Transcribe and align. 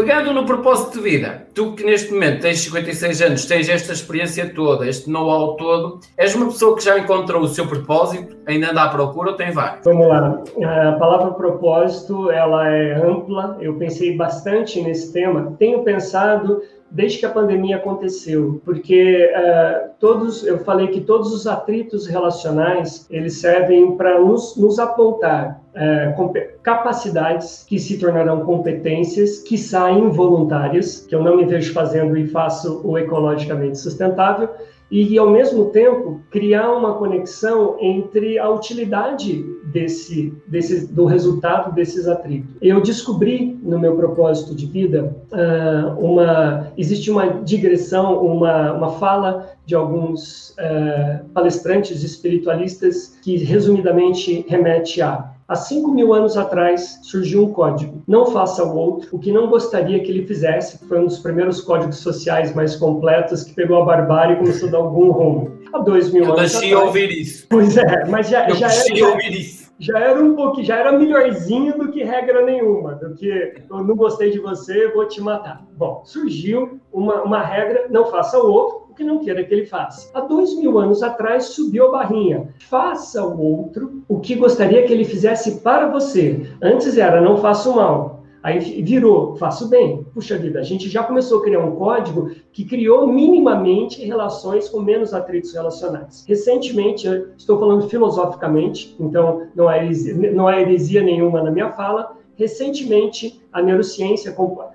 Pegando 0.00 0.32
no 0.32 0.46
propósito 0.46 0.96
de 0.96 1.00
vida, 1.02 1.46
tu 1.54 1.74
que 1.74 1.84
neste 1.84 2.10
momento 2.10 2.40
tens 2.40 2.60
56 2.60 3.20
anos, 3.20 3.44
tens 3.44 3.68
esta 3.68 3.92
experiência 3.92 4.50
toda, 4.54 4.88
este 4.88 5.10
know-how 5.10 5.56
todo, 5.56 6.00
és 6.16 6.34
uma 6.34 6.46
pessoa 6.46 6.74
que 6.74 6.82
já 6.82 6.98
encontrou 6.98 7.42
o 7.42 7.48
seu 7.48 7.66
propósito, 7.66 8.34
ainda 8.46 8.70
anda 8.70 8.84
à 8.84 8.88
procura 8.88 9.32
ou 9.32 9.36
tem 9.36 9.52
vários? 9.52 9.84
Vamos 9.84 10.08
lá. 10.08 10.42
A 10.88 10.92
palavra 10.92 11.32
propósito, 11.32 12.30
ela 12.30 12.66
é 12.66 12.94
ampla. 12.94 13.58
Eu 13.60 13.74
pensei 13.74 14.16
bastante 14.16 14.80
nesse 14.80 15.12
tema. 15.12 15.54
Tenho 15.58 15.84
pensado 15.84 16.62
desde 16.90 17.18
que 17.18 17.26
a 17.26 17.30
pandemia 17.30 17.76
aconteceu, 17.76 18.60
porque 18.64 19.30
uh, 19.32 19.90
todos, 20.00 20.44
eu 20.44 20.58
falei 20.58 20.88
que 20.88 21.00
todos 21.00 21.32
os 21.32 21.46
atritos 21.46 22.06
relacionais 22.06 23.06
eles 23.08 23.40
servem 23.40 23.96
para 23.96 24.18
nos, 24.18 24.56
nos, 24.56 24.78
apontar 24.78 25.62
uh, 25.74 26.60
capacidades 26.62 27.64
que 27.68 27.78
se 27.78 27.98
tornarão 27.98 28.44
competências 28.44 29.38
que 29.38 29.56
saem 29.56 30.10
voluntárias, 30.10 31.06
que 31.06 31.14
eu 31.14 31.22
não 31.22 31.36
me 31.36 31.44
vejo 31.44 31.72
fazendo 31.72 32.16
e 32.16 32.26
faço 32.26 32.80
o 32.84 32.98
ecologicamente 32.98 33.78
sustentável, 33.78 34.48
e, 34.90 35.16
ao 35.16 35.30
mesmo 35.30 35.66
tempo, 35.66 36.20
criar 36.30 36.72
uma 36.72 36.94
conexão 36.94 37.76
entre 37.80 38.38
a 38.38 38.50
utilidade 38.50 39.44
desse, 39.66 40.34
desse, 40.48 40.92
do 40.92 41.04
resultado 41.04 41.72
desses 41.74 42.08
atritos. 42.08 42.50
Eu 42.60 42.80
descobri 42.80 43.58
no 43.62 43.78
meu 43.78 43.94
propósito 43.94 44.54
de 44.54 44.66
vida 44.66 45.16
uh, 45.32 46.04
uma 46.04 46.72
existe 46.76 47.10
uma 47.10 47.26
digressão, 47.42 48.24
uma, 48.24 48.72
uma 48.72 48.90
fala 48.92 49.50
de 49.64 49.74
alguns 49.74 50.50
uh, 50.50 51.24
palestrantes 51.32 52.02
espiritualistas 52.02 53.16
que 53.22 53.36
resumidamente 53.36 54.44
remete 54.48 55.00
a 55.00 55.30
Há 55.50 55.56
5 55.56 55.90
mil 55.90 56.14
anos 56.14 56.36
atrás 56.36 57.00
surgiu 57.02 57.42
um 57.42 57.52
código. 57.52 58.04
Não 58.06 58.26
faça 58.26 58.62
o 58.62 58.76
outro 58.76 59.08
o 59.10 59.18
que 59.18 59.32
não 59.32 59.48
gostaria 59.48 59.98
que 59.98 60.08
ele 60.08 60.24
fizesse. 60.24 60.78
Foi 60.86 61.00
um 61.00 61.06
dos 61.06 61.18
primeiros 61.18 61.60
códigos 61.60 61.96
sociais 61.96 62.54
mais 62.54 62.76
completos 62.76 63.42
que 63.42 63.52
pegou 63.52 63.82
a 63.82 63.84
barbárie 63.84 64.36
e 64.36 64.38
começou 64.38 64.68
a 64.68 64.70
dar 64.70 64.78
algum 64.78 65.10
rumo. 65.10 65.58
Há 65.72 65.78
dois 65.80 66.12
mil 66.12 66.22
eu 66.22 66.34
anos 66.34 66.54
atrás. 66.54 66.70
Eu 66.70 66.86
ouvir 66.86 67.10
isso. 67.10 67.46
Pois 67.50 67.76
é, 67.76 68.04
mas 68.08 68.28
já, 68.28 68.48
eu 68.48 68.54
já 68.54 68.68
era. 68.72 69.08
ouvir 69.08 69.40
isso. 69.40 69.60
Já 69.80 69.98
era 69.98 70.22
um 70.22 70.36
pouquinho, 70.36 70.66
já 70.66 70.76
era 70.76 70.92
melhorzinho 70.92 71.76
do 71.76 71.90
que 71.90 72.04
regra 72.04 72.44
nenhuma, 72.44 72.94
do 72.94 73.14
que 73.14 73.54
eu 73.68 73.82
não 73.82 73.96
gostei 73.96 74.30
de 74.30 74.38
você, 74.38 74.88
vou 74.92 75.08
te 75.08 75.20
matar. 75.20 75.66
Bom, 75.72 76.02
surgiu 76.04 76.78
uma, 76.92 77.22
uma 77.22 77.42
regra, 77.42 77.86
não 77.88 78.04
faça 78.04 78.38
o 78.38 78.52
outro, 78.52 78.79
que 78.94 79.04
não 79.04 79.18
queira 79.18 79.44
que 79.44 79.52
ele 79.52 79.66
faça. 79.66 80.10
Há 80.14 80.20
dois 80.20 80.56
mil 80.56 80.78
anos 80.78 81.02
atrás 81.02 81.46
subiu 81.46 81.88
a 81.88 81.92
barrinha. 81.92 82.48
Faça 82.68 83.24
o 83.24 83.40
outro 83.40 84.02
o 84.08 84.20
que 84.20 84.34
gostaria 84.34 84.82
que 84.84 84.92
ele 84.92 85.04
fizesse 85.04 85.60
para 85.60 85.88
você. 85.88 86.46
Antes 86.62 86.96
era 86.96 87.20
não 87.20 87.36
faça 87.38 87.68
o 87.70 87.76
mal. 87.76 88.20
Aí 88.42 88.58
virou, 88.82 89.36
faço 89.36 89.68
bem. 89.68 90.02
Puxa 90.14 90.38
vida, 90.38 90.60
a 90.60 90.62
gente 90.62 90.88
já 90.88 91.02
começou 91.02 91.40
a 91.40 91.42
criar 91.42 91.60
um 91.60 91.76
código 91.76 92.30
que 92.52 92.64
criou 92.64 93.06
minimamente 93.06 94.02
relações 94.02 94.66
com 94.66 94.80
menos 94.80 95.12
atritos 95.12 95.52
relacionais. 95.52 96.24
Recentemente, 96.26 97.06
estou 97.36 97.58
falando 97.58 97.86
filosoficamente, 97.88 98.96
então 98.98 99.46
não 99.54 99.70
é 99.70 99.86
não 100.32 100.48
há 100.48 100.58
heresia 100.58 101.02
nenhuma 101.02 101.42
na 101.42 101.50
minha 101.50 101.70
fala, 101.72 102.16
Recentemente, 102.40 103.38
a 103.52 103.60
neurociência, 103.60 104.32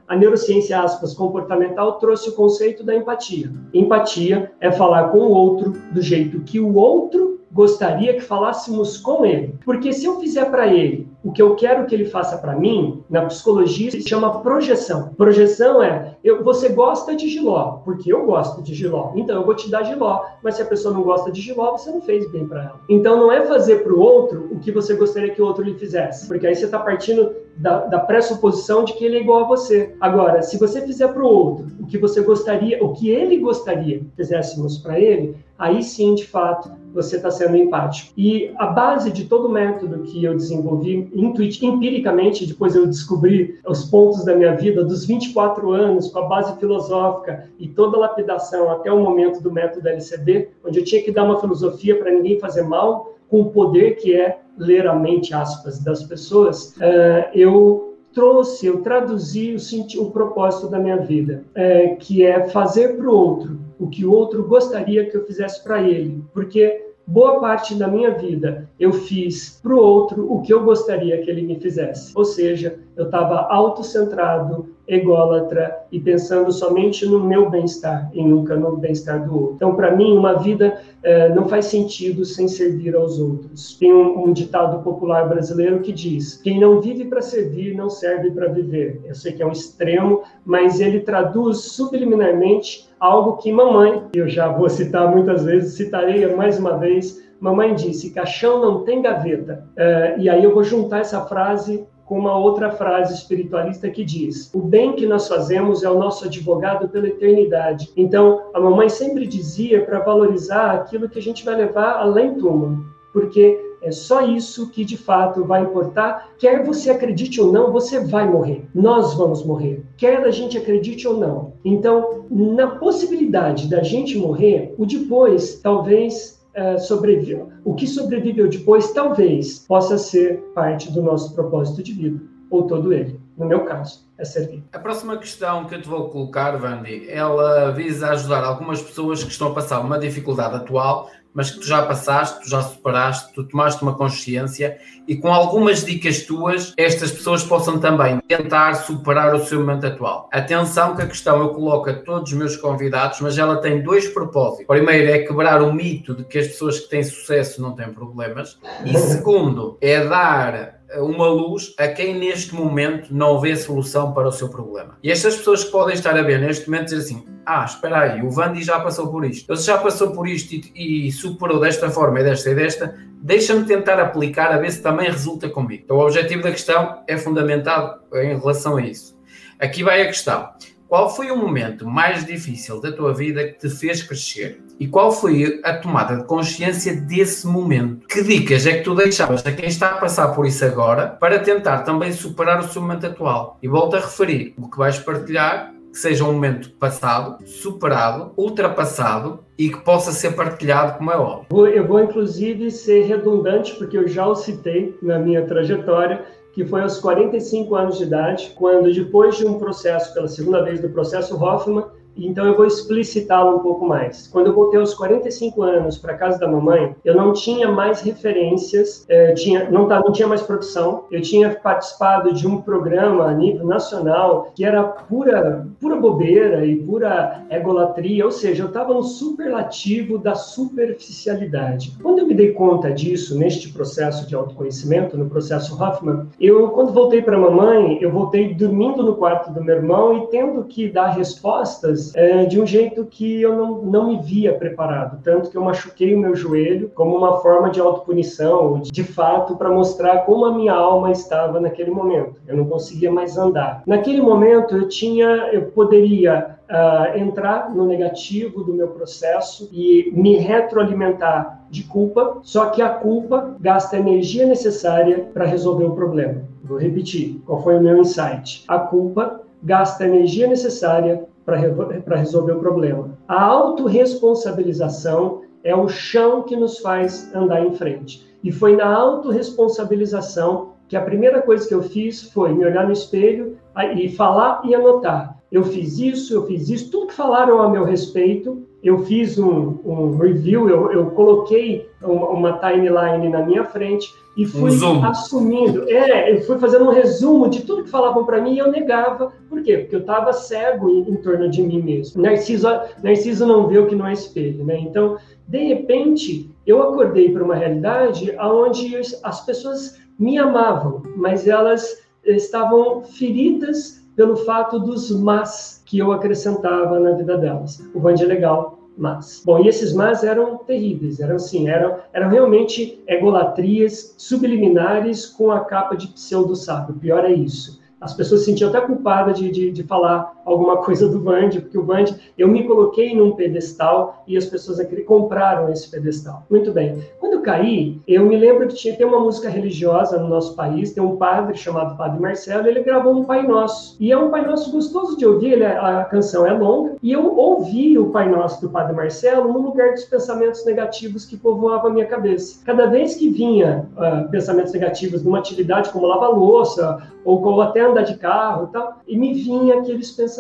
a 0.08 0.16
neurociência 0.16 0.80
aspas, 0.80 1.14
comportamental 1.14 1.94
trouxe 2.00 2.30
o 2.30 2.36
conceito 2.36 2.84
da 2.84 2.96
empatia. 2.96 3.52
Empatia 3.74 4.52
é 4.60 4.72
falar 4.72 5.10
com 5.10 5.20
o 5.20 5.32
outro 5.32 5.74
do 5.92 6.02
jeito 6.02 6.42
que 6.42 6.60
o 6.60 6.76
outro 6.76 7.42
gostaria 7.52 8.14
que 8.14 8.22
falássemos 8.22 8.98
com 8.98 9.26
ele. 9.26 9.56
Porque 9.64 9.94
se 9.94 10.06
eu 10.06 10.20
fizer 10.20 10.46
para 10.52 10.68
ele 10.68 11.08
o 11.26 11.32
que 11.32 11.42
eu 11.42 11.56
quero 11.56 11.88
que 11.88 11.96
ele 11.96 12.06
faça 12.06 12.38
para 12.38 12.56
mim, 12.56 13.04
na 13.10 13.26
psicologia 13.26 13.90
se 13.90 14.08
chama 14.08 14.42
projeção. 14.42 15.10
Projeção 15.18 15.82
é, 15.82 16.16
eu, 16.24 16.44
você 16.44 16.70
gosta 16.70 17.16
de 17.16 17.28
giló, 17.28 17.80
porque 17.84 18.14
eu 18.14 18.28
gosto 18.28 18.62
de 18.62 18.76
giló, 18.76 19.12
então 19.16 19.36
eu 19.36 19.44
vou 19.44 19.56
te 19.56 19.68
dar 19.68 19.84
giló, 19.84 20.24
mas 20.44 20.56
se 20.56 20.62
a 20.62 20.66
pessoa 20.66 20.94
não 20.94 21.02
gosta 21.02 21.32
de 21.32 21.42
giló, 21.42 21.72
você 21.72 21.90
não 21.90 22.00
fez 22.00 22.32
bem 22.32 22.48
para 22.48 22.66
ela. 22.66 22.80
Então 22.88 23.18
não 23.18 23.32
é 23.32 23.42
fazer 23.42 23.84
para 23.84 23.92
o 23.92 24.00
outro 24.00 24.50
o 24.52 24.60
que 24.60 24.72
você 24.72 24.94
gostaria 24.94 25.34
que 25.34 25.42
o 25.42 25.46
outro 25.46 25.64
lhe 25.64 25.74
fizesse, 25.74 26.28
porque 26.28 26.46
aí 26.46 26.56
você 26.56 26.66
está 26.66 26.78
partindo 26.78 27.34
da, 27.58 27.86
da, 27.86 28.00
pressuposição 28.00 28.84
de 28.84 28.94
que 28.94 29.06
ele 29.06 29.18
é 29.18 29.22
igual 29.22 29.46
a 29.46 29.48
você. 29.48 29.96
Agora, 30.00 30.44
se 30.44 30.60
você 30.60 30.82
fizer 30.82 31.08
para 31.08 31.24
o 31.24 31.28
outro 31.28 31.66
o 31.80 31.88
que 31.88 31.98
você 31.98 32.22
gostaria, 32.22 32.84
o 32.84 32.94
que 32.94 33.10
ele 33.10 33.38
gostaria 33.38 34.00
que 34.00 34.12
fizéssemos 34.16 34.78
para 34.78 35.00
ele, 35.00 35.38
aí 35.58 35.82
sim, 35.82 36.14
de 36.16 36.28
fato, 36.28 36.70
você 36.94 37.18
está 37.18 37.32
sendo 37.32 37.58
empático. 37.58 38.14
E 38.18 38.52
a 38.58 38.68
base 38.68 39.12
de 39.12 39.26
todo 39.26 39.48
o 39.48 39.52
método 39.52 40.04
que 40.04 40.24
eu 40.24 40.36
desenvolvi 40.36 41.10
empiricamente, 41.16 42.46
depois 42.46 42.76
eu 42.76 42.86
descobri 42.86 43.60
os 43.68 43.86
pontos 43.86 44.26
da 44.26 44.36
minha 44.36 44.56
vida, 44.56 44.84
dos 44.84 45.06
24 45.06 45.72
anos, 45.72 46.10
com 46.10 46.20
a 46.20 46.28
base 46.28 46.58
filosófica 46.60 47.50
e 47.58 47.68
toda 47.68 47.98
a 47.98 48.02
lapidação 48.02 48.70
até 48.70 48.92
o 48.92 49.00
momento 49.00 49.42
do 49.42 49.52
método 49.52 49.88
LCD, 49.88 50.50
onde 50.64 50.80
eu 50.80 50.84
tinha 50.84 51.02
que 51.02 51.12
dar 51.12 51.24
uma 51.24 51.40
filosofia 51.40 51.98
para 51.98 52.12
ninguém 52.12 52.40
fazer 52.40 52.64
mal, 52.64 53.14
com 53.30 53.42
o 53.42 53.52
poder 53.52 53.96
que 53.96 54.16
é 54.16 54.40
ler 54.58 54.88
a 54.88 54.96
mente, 54.96 55.34
aspas, 55.34 55.84
das 55.84 56.04
pessoas, 56.04 56.76
uh, 56.78 57.30
eu 57.34 57.96
trouxe, 58.14 58.68
eu 58.68 58.82
traduzi 58.82 59.56
o, 59.56 60.02
o 60.02 60.12
propósito 60.12 60.70
da 60.70 60.80
minha 60.80 60.98
vida, 60.98 61.44
é, 61.54 61.90
que 61.96 62.24
é 62.24 62.48
fazer 62.48 62.96
para 62.96 63.10
o 63.10 63.14
outro 63.14 63.66
o 63.80 63.88
que 63.88 64.06
o 64.06 64.12
outro 64.12 64.44
gostaria 64.48 65.06
que 65.10 65.18
eu 65.18 65.26
fizesse 65.26 65.64
para 65.64 65.82
ele. 65.82 66.24
Porque 66.34 66.85
boa 67.08 67.40
parte 67.40 67.76
da 67.76 67.88
minha 67.88 68.12
vida 68.12 68.70
eu 68.80 68.92
fiz 68.92 69.60
para 69.62 69.74
o 69.74 69.80
outro 69.80 70.32
o 70.32 70.42
que 70.42 70.54
eu 70.54 70.64
gostaria 70.64 71.22
que 71.22 71.30
ele 71.30 71.42
me 71.42 71.60
fizesse. 71.60 72.12
Ou 72.16 72.26
seja, 72.26 72.80
eu 72.96 73.06
estava 73.06 73.48
autocentrado, 73.50 74.74
ególatra 74.88 75.76
e 75.92 76.00
pensando 76.00 76.52
somente 76.52 77.06
no 77.06 77.20
meu 77.20 77.50
bem-estar 77.50 78.10
e 78.14 78.24
nunca 78.24 78.56
no 78.56 78.78
bem-estar 78.78 79.26
do 79.26 79.34
outro. 79.34 79.56
Então, 79.56 79.76
para 79.76 79.96
mim, 79.96 80.16
uma 80.16 80.34
vida 80.34 80.80
eh, 81.04 81.30
não 81.30 81.48
faz 81.48 81.66
sentido 81.66 82.24
sem 82.24 82.48
servir 82.48 82.96
aos 82.96 83.20
outros. 83.20 83.76
Tem 83.80 83.92
um, 83.92 84.26
um 84.26 84.34
ditado 84.34 84.84
popular 84.84 85.28
brasileiro 85.28 85.80
que 85.80 85.92
diz: 85.92 86.38
quem 86.38 86.60
não 86.60 86.80
vive 86.80 87.06
para 87.06 87.22
servir 87.22 87.76
não 87.76 87.90
serve 87.90 88.32
para 88.32 88.48
viver. 88.48 89.02
Eu 89.06 89.16
sei 89.16 89.34
que 89.34 89.42
é 89.42 89.46
um 89.46 89.52
extremo, 89.52 90.22
mas 90.46 90.80
ele 90.80 91.00
traduz 91.00 91.72
subliminarmente 91.72 92.88
algo 93.00 93.38
que 93.38 93.52
mamãe, 93.52 94.04
eu 94.14 94.28
já 94.28 94.48
vou 94.48 94.70
citar 94.70 95.10
muitas 95.12 95.44
vezes, 95.44 95.76
citarei 95.76 96.26
mais 96.36 96.60
uma 96.60 96.78
vez, 96.78 97.24
mamãe 97.40 97.74
disse: 97.74 98.12
caixão 98.12 98.62
não 98.62 98.84
tem 98.84 99.02
gaveta. 99.02 99.68
Uh, 99.76 100.22
e 100.22 100.30
aí 100.30 100.44
eu 100.44 100.54
vou 100.54 100.64
juntar 100.64 101.00
essa 101.00 101.22
frase 101.26 101.86
com 102.06 102.20
uma 102.20 102.38
outra 102.38 102.72
frase 102.72 103.14
espiritualista 103.14 103.90
que 103.90 104.06
diz: 104.06 104.54
O 104.54 104.62
bem 104.62 104.94
que 104.94 105.06
nós 105.06 105.28
fazemos 105.28 105.84
é 105.84 105.90
o 105.90 105.98
nosso 105.98 106.26
advogado 106.26 106.88
pela 106.88 107.08
eternidade. 107.08 107.92
Então, 107.98 108.44
a 108.54 108.60
mamãe 108.60 108.90
sempre 108.90 109.28
dizia 109.28 109.84
para 109.84 110.00
valorizar 110.00 110.72
aquilo 110.72 111.10
que 111.10 111.20
a 111.20 111.22
gente 111.22 111.44
vai 111.44 111.56
levar 111.56 111.98
além 112.00 112.36
túmulo, 112.36 112.86
porque 113.12 113.60
é 113.82 113.92
só 113.92 114.22
isso 114.22 114.72
que 114.72 114.84
de 114.84 114.98
fato 114.98 115.46
vai 115.46 115.62
importar. 115.62 116.32
Quer 116.40 116.64
você 116.64 116.90
acredite 116.90 117.40
ou 117.40 117.52
não, 117.52 117.72
você 117.72 118.00
vai 118.04 118.28
morrer. 118.28 118.66
Nós 118.74 119.14
vamos 119.14 119.46
morrer. 119.46 119.84
Quer 119.96 120.24
a 120.24 120.32
gente 120.32 120.58
acredite 120.58 121.08
ou 121.08 121.18
não. 121.18 121.54
Então, 121.64 122.26
na 122.32 122.68
possibilidade 122.68 123.70
da 123.70 123.84
gente 123.84 124.18
morrer, 124.18 124.74
o 124.78 124.88
depois 124.88 125.60
talvez 125.62 126.35
uh, 126.56 126.80
sobreviva. 126.80 127.48
O 127.64 127.74
que 127.74 127.88
sobreviveu 127.88 128.48
depois 128.48 128.92
talvez 128.92 129.60
possa 129.60 129.98
ser 129.98 130.40
parte 130.54 130.92
do 130.92 131.02
nosso 131.02 131.34
propósito 131.34 131.84
de 131.84 131.94
vida, 131.94 132.22
ou 132.50 132.64
todo 132.64 132.94
ele. 132.94 133.20
No 133.38 133.46
meu 133.46 133.66
caso, 133.66 134.08
é 134.18 134.24
servir. 134.24 134.64
A 134.72 134.80
próxima 134.80 135.18
questão 135.18 135.66
que 135.66 135.76
eu 135.76 135.82
te 135.82 135.88
vou 135.88 136.10
colocar, 136.10 136.56
Vandy, 136.58 137.10
ela 137.10 137.72
visa 137.72 138.10
ajudar 138.12 138.44
algumas 138.44 138.82
pessoas 138.82 139.24
que 139.24 139.32
estão 139.32 139.50
a 139.50 139.54
passar 139.54 139.82
uma 139.82 140.00
dificuldade 140.00 140.56
atual 140.56 141.10
mas 141.36 141.52
que 141.52 141.60
tu 141.60 141.68
já 141.68 141.86
passaste, 141.86 142.42
tu 142.42 142.50
já 142.50 142.62
superaste, 142.62 143.34
tu 143.34 143.44
tomaste 143.44 143.84
uma 143.84 143.94
consciência 143.94 144.78
e 145.06 145.18
com 145.18 145.32
algumas 145.32 145.84
dicas 145.84 146.22
tuas, 146.22 146.74
estas 146.78 147.12
pessoas 147.12 147.44
possam 147.44 147.78
também 147.78 148.20
tentar 148.26 148.74
superar 148.76 149.36
o 149.36 149.46
seu 149.46 149.60
momento 149.60 149.86
atual. 149.86 150.30
Atenção 150.32 150.96
que 150.96 151.02
a 151.02 151.08
questão 151.08 151.42
eu 151.42 151.50
coloco 151.50 151.90
a 151.90 151.94
todos 151.94 152.32
os 152.32 152.38
meus 152.38 152.56
convidados, 152.56 153.20
mas 153.20 153.38
ela 153.38 153.58
tem 153.58 153.84
dois 153.84 154.08
propósitos. 154.08 154.66
Primeiro 154.66 155.12
é 155.12 155.20
quebrar 155.20 155.62
o 155.62 155.74
mito 155.74 156.16
de 156.16 156.24
que 156.24 156.40
as 156.40 156.48
pessoas 156.48 156.80
que 156.80 156.90
têm 156.90 157.04
sucesso 157.04 157.62
não 157.62 157.76
têm 157.76 157.92
problemas 157.92 158.58
e 158.86 158.96
segundo 158.98 159.78
é 159.82 160.06
dar 160.06 160.75
uma 160.98 161.28
luz 161.28 161.74
a 161.78 161.88
quem 161.88 162.18
neste 162.18 162.54
momento 162.54 163.14
não 163.14 163.40
vê 163.40 163.56
solução 163.56 164.14
para 164.14 164.28
o 164.28 164.32
seu 164.32 164.50
problema. 164.50 164.98
E 165.04 165.12
estas 165.12 165.36
pessoas 165.36 165.64
que 165.64 165.72
podem 165.72 165.94
estar 165.94 166.18
a 166.18 166.22
ver 166.22 166.40
neste 166.40 166.70
momento 166.70 166.86
dizer 166.86 166.98
assim: 166.98 167.26
ah, 167.46 167.66
espera 167.66 168.00
aí, 168.02 168.22
o 168.22 168.30
Vandi 168.30 168.64
já 168.64 168.80
passou 168.80 169.08
por 169.12 169.26
isto. 169.26 169.52
Ele 169.52 169.60
já 169.60 169.78
passou 169.78 170.12
por 170.12 170.28
isto 170.28 170.54
e, 170.54 171.08
e 171.08 171.12
superou 171.12 171.60
desta 171.60 171.90
forma 171.90 172.20
e 172.20 172.24
desta 172.24 172.50
e 172.50 172.56
desta, 172.56 172.96
deixa-me 173.22 173.66
tentar 173.66 174.00
aplicar 174.00 174.52
a 174.52 174.58
ver 174.58 174.72
se 174.72 174.82
também 174.82 175.10
resulta 175.10 175.50
comigo. 175.50 175.84
Então 175.86 175.98
o 175.98 176.02
objetivo 176.02 176.44
da 176.44 176.52
questão 176.52 177.04
é 177.08 177.18
fundamentado 177.18 178.02
em 178.14 178.38
relação 178.38 178.78
a 178.78 178.82
isso. 178.82 179.16
Aqui 179.60 179.84
vai 179.84 180.02
a 180.02 180.06
questão. 180.06 180.50
Qual 180.88 181.10
foi 181.10 181.32
o 181.32 181.38
momento 181.38 181.88
mais 181.88 182.26
difícil 182.26 182.80
da 182.80 182.92
tua 182.92 183.14
vida 183.14 183.44
que 183.44 183.60
te 183.60 183.70
fez 183.70 184.04
crescer? 184.04 184.62
E 184.80 184.88
qual 184.88 185.12
foi 185.12 185.60
a 185.64 185.74
tomada 185.74 186.18
de 186.18 186.26
consciência 186.26 186.96
desse 186.96 187.48
momento? 187.48 188.08
Que 188.08 188.22
dicas 188.22 188.66
é 188.66 188.78
que 188.78 188.84
tu 188.84 188.94
deixavas 188.94 189.46
a 189.46 189.52
quem 189.52 189.68
está 189.68 189.92
a 189.92 189.98
passar 189.98 190.30
por 190.30 190.46
isso 190.46 190.64
agora 190.64 191.08
para 191.08 191.40
tentar 191.40 191.80
também 191.80 192.12
superar 192.12 192.60
o 192.60 192.68
seu 192.68 192.82
momento 192.82 193.08
atual? 193.08 193.58
E 193.64 193.68
volto 193.68 193.96
a 193.96 194.00
referir, 194.00 194.54
o 194.58 194.70
que 194.70 194.78
vais 194.78 195.00
partilhar 195.00 195.74
que 195.96 196.00
seja 196.00 196.26
um 196.26 196.34
momento 196.34 196.72
passado, 196.72 197.38
superado, 197.48 198.34
ultrapassado 198.36 199.40
e 199.58 199.70
que 199.70 199.80
possa 199.80 200.12
ser 200.12 200.36
partilhado 200.36 200.98
como 200.98 201.10
é 201.10 201.16
óbvio. 201.16 201.68
Eu 201.68 201.88
vou, 201.88 202.04
inclusive, 202.04 202.70
ser 202.70 203.06
redundante, 203.06 203.74
porque 203.76 203.98
eu 203.98 204.06
já 204.06 204.28
o 204.28 204.36
citei 204.36 204.94
na 205.02 205.18
minha 205.18 205.46
trajetória, 205.46 206.26
que 206.56 206.64
foi 206.64 206.82
aos 206.82 207.00
45 207.00 207.76
anos 207.76 207.98
de 207.98 208.06
idade, 208.06 208.54
quando, 208.56 208.92
depois 208.92 209.36
de 209.36 209.46
um 209.46 209.60
processo, 209.60 210.14
pela 210.14 210.30
segunda 210.30 210.64
vez 210.64 210.80
do 210.80 210.88
processo 210.88 211.36
Hoffman, 211.36 211.84
então 212.18 212.46
eu 212.46 212.56
vou 212.56 212.66
explicitá-lo 212.66 213.58
um 213.58 213.60
pouco 213.60 213.86
mais. 213.86 214.28
Quando 214.28 214.48
eu 214.48 214.54
voltei 214.54 214.80
aos 214.80 214.94
45 214.94 215.62
anos 215.62 215.98
para 215.98 216.14
casa 216.14 216.40
da 216.40 216.48
mamãe, 216.48 216.96
eu 217.04 217.16
não 217.16 217.34
tinha 217.34 217.70
mais 217.70 218.02
referências, 218.02 219.06
é, 219.10 219.34
tinha, 219.34 219.70
não, 219.70 219.88
tá, 219.88 220.00
não 220.00 220.12
tinha 220.12 220.28
mais 220.28 220.42
profissão. 220.42 221.06
Eu 221.12 221.22
tinha 221.22 221.50
participado 221.50 222.34
de 222.34 222.48
um 222.48 222.62
programa 222.62 223.26
a 223.26 223.34
nível 223.34 223.66
nacional 223.66 224.52
que 224.56 224.64
era 224.64 224.84
pura, 224.84 225.68
pura 225.80 225.96
bobeira 225.96 226.66
e 226.66 226.76
pura 226.78 227.44
egolatria, 227.50 228.26
ou 228.26 228.32
seja, 228.32 228.64
eu 228.64 228.68
estava 228.68 228.94
no 228.94 229.04
superlativo 229.04 230.18
da 230.18 230.36
superficialidade. 230.36 231.98
Quando 232.02 232.20
eu 232.20 232.28
me 232.28 232.34
dei 232.34 232.54
conta 232.54 232.92
disso 232.92 233.38
neste 233.38 233.72
processo 233.72 234.28
de 234.28 234.36
autoconhecimento, 234.36 235.18
no 235.18 235.30
processo 235.30 235.82
Hoffman, 235.82 236.28
eu 236.40 236.70
quando 236.70 236.94
voltei 236.94 237.22
para 237.22 237.38
mamãe, 237.38 237.98
eu 238.02 238.12
voltei 238.12 238.54
dormindo 238.54 239.04
no 239.04 239.16
quarto 239.16 239.52
do 239.52 239.64
meu 239.64 239.76
irmão 239.76 240.18
e 240.18 240.28
tendo 240.28 240.64
que 240.64 240.90
dar 240.90 241.10
respostas 241.10 242.05
é, 242.14 242.46
de 242.46 242.60
um 242.60 242.66
jeito 242.66 243.06
que 243.06 243.42
eu 243.42 243.56
não, 243.56 243.82
não 243.82 244.08
me 244.08 244.22
via 244.22 244.54
preparado. 244.54 245.22
Tanto 245.24 245.50
que 245.50 245.58
eu 245.58 245.64
machuquei 245.64 246.14
o 246.14 246.20
meu 246.20 246.36
joelho 246.36 246.92
como 246.94 247.16
uma 247.16 247.40
forma 247.40 247.70
de 247.70 247.80
autopunição, 247.80 248.82
de, 248.82 248.92
de 248.92 249.04
fato, 249.04 249.56
para 249.56 249.70
mostrar 249.70 250.26
como 250.26 250.46
a 250.46 250.54
minha 250.54 250.74
alma 250.74 251.12
estava 251.12 251.60
naquele 251.60 251.92
momento. 251.92 252.42
Eu 252.48 252.58
não 252.58 252.66
conseguia 252.66 253.12
mais 253.12 253.38
andar. 253.38 253.82
Naquele 253.86 254.22
momento, 254.22 254.76
eu 254.76 254.88
tinha, 254.88 255.50
eu 255.52 255.64
poderia 255.68 256.56
Uh, 256.66 257.20
entrar 257.20 257.70
no 257.70 257.86
negativo 257.86 258.64
do 258.64 258.74
meu 258.74 258.88
processo 258.88 259.70
e 259.72 260.12
me 260.16 260.36
retroalimentar 260.36 261.64
de 261.70 261.84
culpa, 261.84 262.40
só 262.42 262.72
que 262.72 262.82
a 262.82 262.90
culpa 262.90 263.56
gasta 263.60 263.96
a 263.96 264.00
energia 264.00 264.48
necessária 264.48 265.30
para 265.32 265.46
resolver 265.46 265.86
o 265.86 265.92
problema. 265.92 266.42
Vou 266.64 266.80
repetir, 266.80 267.40
qual 267.46 267.62
foi 267.62 267.78
o 267.78 267.82
meu 267.82 268.00
insight? 268.00 268.64
A 268.68 268.80
culpa 268.80 269.42
gasta 269.62 270.04
a 270.04 270.08
energia 270.08 270.48
necessária 270.48 271.26
para 271.46 272.18
resolver 272.18 272.54
o 272.54 272.60
problema. 272.60 273.18
A 273.28 273.44
autorresponsabilização 273.44 275.42
é 275.64 275.76
o 275.76 275.88
chão 275.88 276.44
que 276.44 276.56
nos 276.56 276.80
faz 276.80 277.34
andar 277.34 277.66
em 277.66 277.74
frente. 277.74 278.26
E 278.44 278.52
foi 278.52 278.76
na 278.76 278.94
autorresponsabilização 278.94 280.74
que 280.88 280.96
a 280.96 281.02
primeira 281.02 281.42
coisa 281.42 281.68
que 281.68 281.74
eu 281.74 281.82
fiz 281.82 282.30
foi 282.32 282.54
me 282.54 282.66
olhar 282.66 282.86
no 282.86 282.94
espelho 282.94 283.58
e 283.96 284.10
falar 284.10 284.62
e 284.64 284.76
anotar. 284.76 285.40
Eu 285.52 285.64
fiz 285.64 286.00
isso, 286.00 286.34
eu 286.34 286.46
fiz 286.46 286.70
isso, 286.70 286.92
tudo 286.92 287.08
que 287.08 287.14
falaram 287.14 287.62
a 287.62 287.70
meu 287.70 287.84
respeito, 287.84 288.68
eu 288.86 289.00
fiz 289.00 289.40
um, 289.40 289.80
um 289.84 290.18
review, 290.18 290.70
eu, 290.70 290.92
eu 290.92 291.06
coloquei 291.08 291.90
uma, 292.04 292.30
uma, 292.30 292.60
timeline 292.60 293.30
na 293.30 293.44
minha 293.44 293.64
frente 293.64 294.14
e 294.38 294.46
fui 294.46 294.72
um 294.80 295.04
assumindo. 295.04 295.90
É, 295.90 296.32
eu 296.32 296.42
fui 296.44 296.60
fazendo 296.60 296.86
um 296.86 296.92
resumo 296.92 297.50
de 297.50 297.64
tudo 297.64 297.84
que 297.84 297.90
falavam 297.90 298.24
para 298.26 298.40
mim 298.40 298.54
e 298.54 298.60
eu 298.60 298.70
negava. 298.70 299.34
Por 299.50 299.64
quê? 299.64 299.80
Porque 299.80 299.96
eu 299.96 300.02
estava 300.02 300.32
cego 300.32 300.88
em, 300.88 301.00
em, 301.00 301.16
torno 301.16 301.50
de 301.50 301.64
mim 301.64 301.82
mesmo. 301.82 302.22
Narciso, 302.22 302.68
Narciso 303.02 303.48
não 303.48 303.68
vê 303.68 303.80
o 303.80 303.88
que 303.88 303.96
não 303.96 304.06
é 304.06 304.14
espelho, 304.14 304.64
né? 304.64 304.78
Então, 304.80 305.18
de 305.48 305.64
repente, 305.66 306.52
eu 306.68 306.80
acordei 306.84 307.32
para 307.32 307.44
uma 307.44 307.56
realidade 307.56 308.36
onde 308.40 308.96
as 309.24 309.44
pessoas 309.44 310.00
me 310.20 310.38
amavam, 310.38 311.02
mas 311.16 311.48
elas 311.48 312.04
estavam 312.24 313.02
feridas 313.04 314.06
pelo 314.16 314.36
fato 314.36 314.80
dos 314.80 315.10
mas 315.10 315.75
que 315.86 316.00
eu 316.00 316.12
acrescentava 316.12 317.00
na 317.00 317.12
vida 317.12 317.38
delas. 317.38 317.80
O 317.94 318.00
Band 318.00 318.16
é 318.16 318.26
legal, 318.26 318.80
mas. 318.98 319.44
Bom, 319.46 319.64
e 319.64 319.68
esses 319.68 319.94
mas 319.94 320.24
eram 320.24 320.58
terríveis, 320.58 321.20
eram 321.20 321.36
assim, 321.36 321.70
eram, 321.70 321.98
eram 322.12 322.30
realmente 322.30 323.02
egolatrias 323.08 324.16
subliminares 324.18 325.26
com 325.26 325.52
a 325.52 325.62
capa 325.62 325.96
de 325.96 326.08
pseudo-sábio. 326.08 326.96
Pior 326.96 327.24
é 327.24 327.32
isso. 327.32 327.80
As 328.02 328.14
pessoas 328.14 328.42
se 328.42 328.48
sentiam 328.48 328.70
até 328.70 328.82
culpadas 328.82 329.38
de, 329.38 329.50
de, 329.50 329.72
de, 329.72 329.84
falar 329.84 330.35
alguma 330.46 330.78
coisa 330.78 331.10
do 331.10 331.20
Band, 331.20 331.50
porque 331.50 331.78
o 331.78 331.84
Band, 331.84 332.06
eu 332.38 332.48
me 332.48 332.64
coloquei 332.64 333.16
num 333.16 333.32
pedestal 333.32 334.24
e 334.28 334.38
as 334.38 334.46
pessoas 334.46 334.80
aqui 334.80 334.96
compraram 335.04 335.72
esse 335.72 335.90
pedestal. 335.90 336.44
Muito 336.50 336.72
bem. 336.72 337.04
Quando 337.20 337.34
eu 337.34 337.42
caí, 337.42 338.00
eu 338.08 338.26
me 338.26 338.38
lembro 338.38 338.68
que 338.68 338.76
tinha 338.76 338.96
tem 338.96 339.06
uma 339.06 339.20
música 339.20 339.50
religiosa 339.50 340.20
no 340.20 340.28
nosso 340.28 340.56
país, 340.56 340.94
tem 340.94 341.04
um 341.04 341.18
padre 341.18 341.58
chamado 341.58 341.98
Padre 341.98 342.20
Marcelo, 342.20 342.68
ele 342.68 342.84
gravou 342.84 343.14
um 343.14 343.24
Pai 343.24 343.46
Nosso. 343.46 343.98
E 344.00 344.12
é 344.12 344.18
um 344.18 344.30
Pai 344.30 344.46
Nosso 344.46 344.72
gostoso 344.72 345.18
de 345.18 345.26
ouvir, 345.26 345.54
ele, 345.54 345.64
é, 345.64 345.78
a 345.78 346.06
canção 346.06 346.46
é 346.46 346.54
longa, 346.54 346.96
e 347.02 347.12
eu 347.12 347.36
ouvi 347.36 347.98
o 347.98 348.10
Pai 348.10 348.30
Nosso 348.30 348.62
do 348.62 348.70
Padre 348.70 348.96
Marcelo 348.96 349.52
no 349.52 349.62
lugar 349.62 349.92
dos 349.92 350.06
pensamentos 350.06 350.64
negativos 350.66 351.26
que 351.26 351.36
povoavam 351.36 351.90
a 351.90 351.94
minha 351.94 352.06
cabeça. 352.06 352.62
Cada 352.64 352.86
vez 352.86 353.16
que 353.16 353.30
vinha 353.30 353.88
uh, 353.98 354.30
pensamentos 354.30 354.74
negativos 354.74 355.24
numa 355.24 355.40
atividade 355.40 355.90
como 355.90 356.06
lavar 356.06 356.32
louça, 356.32 357.02
ou 357.24 357.42
como 357.42 357.60
até 357.62 357.82
andar 357.82 358.04
de 358.04 358.16
carro 358.18 358.68
e 358.70 358.74
tal, 358.74 359.00
e 359.08 359.18
me 359.18 359.34
vinha 359.34 359.80
aqueles 359.80 360.12
pensamentos. 360.12 360.35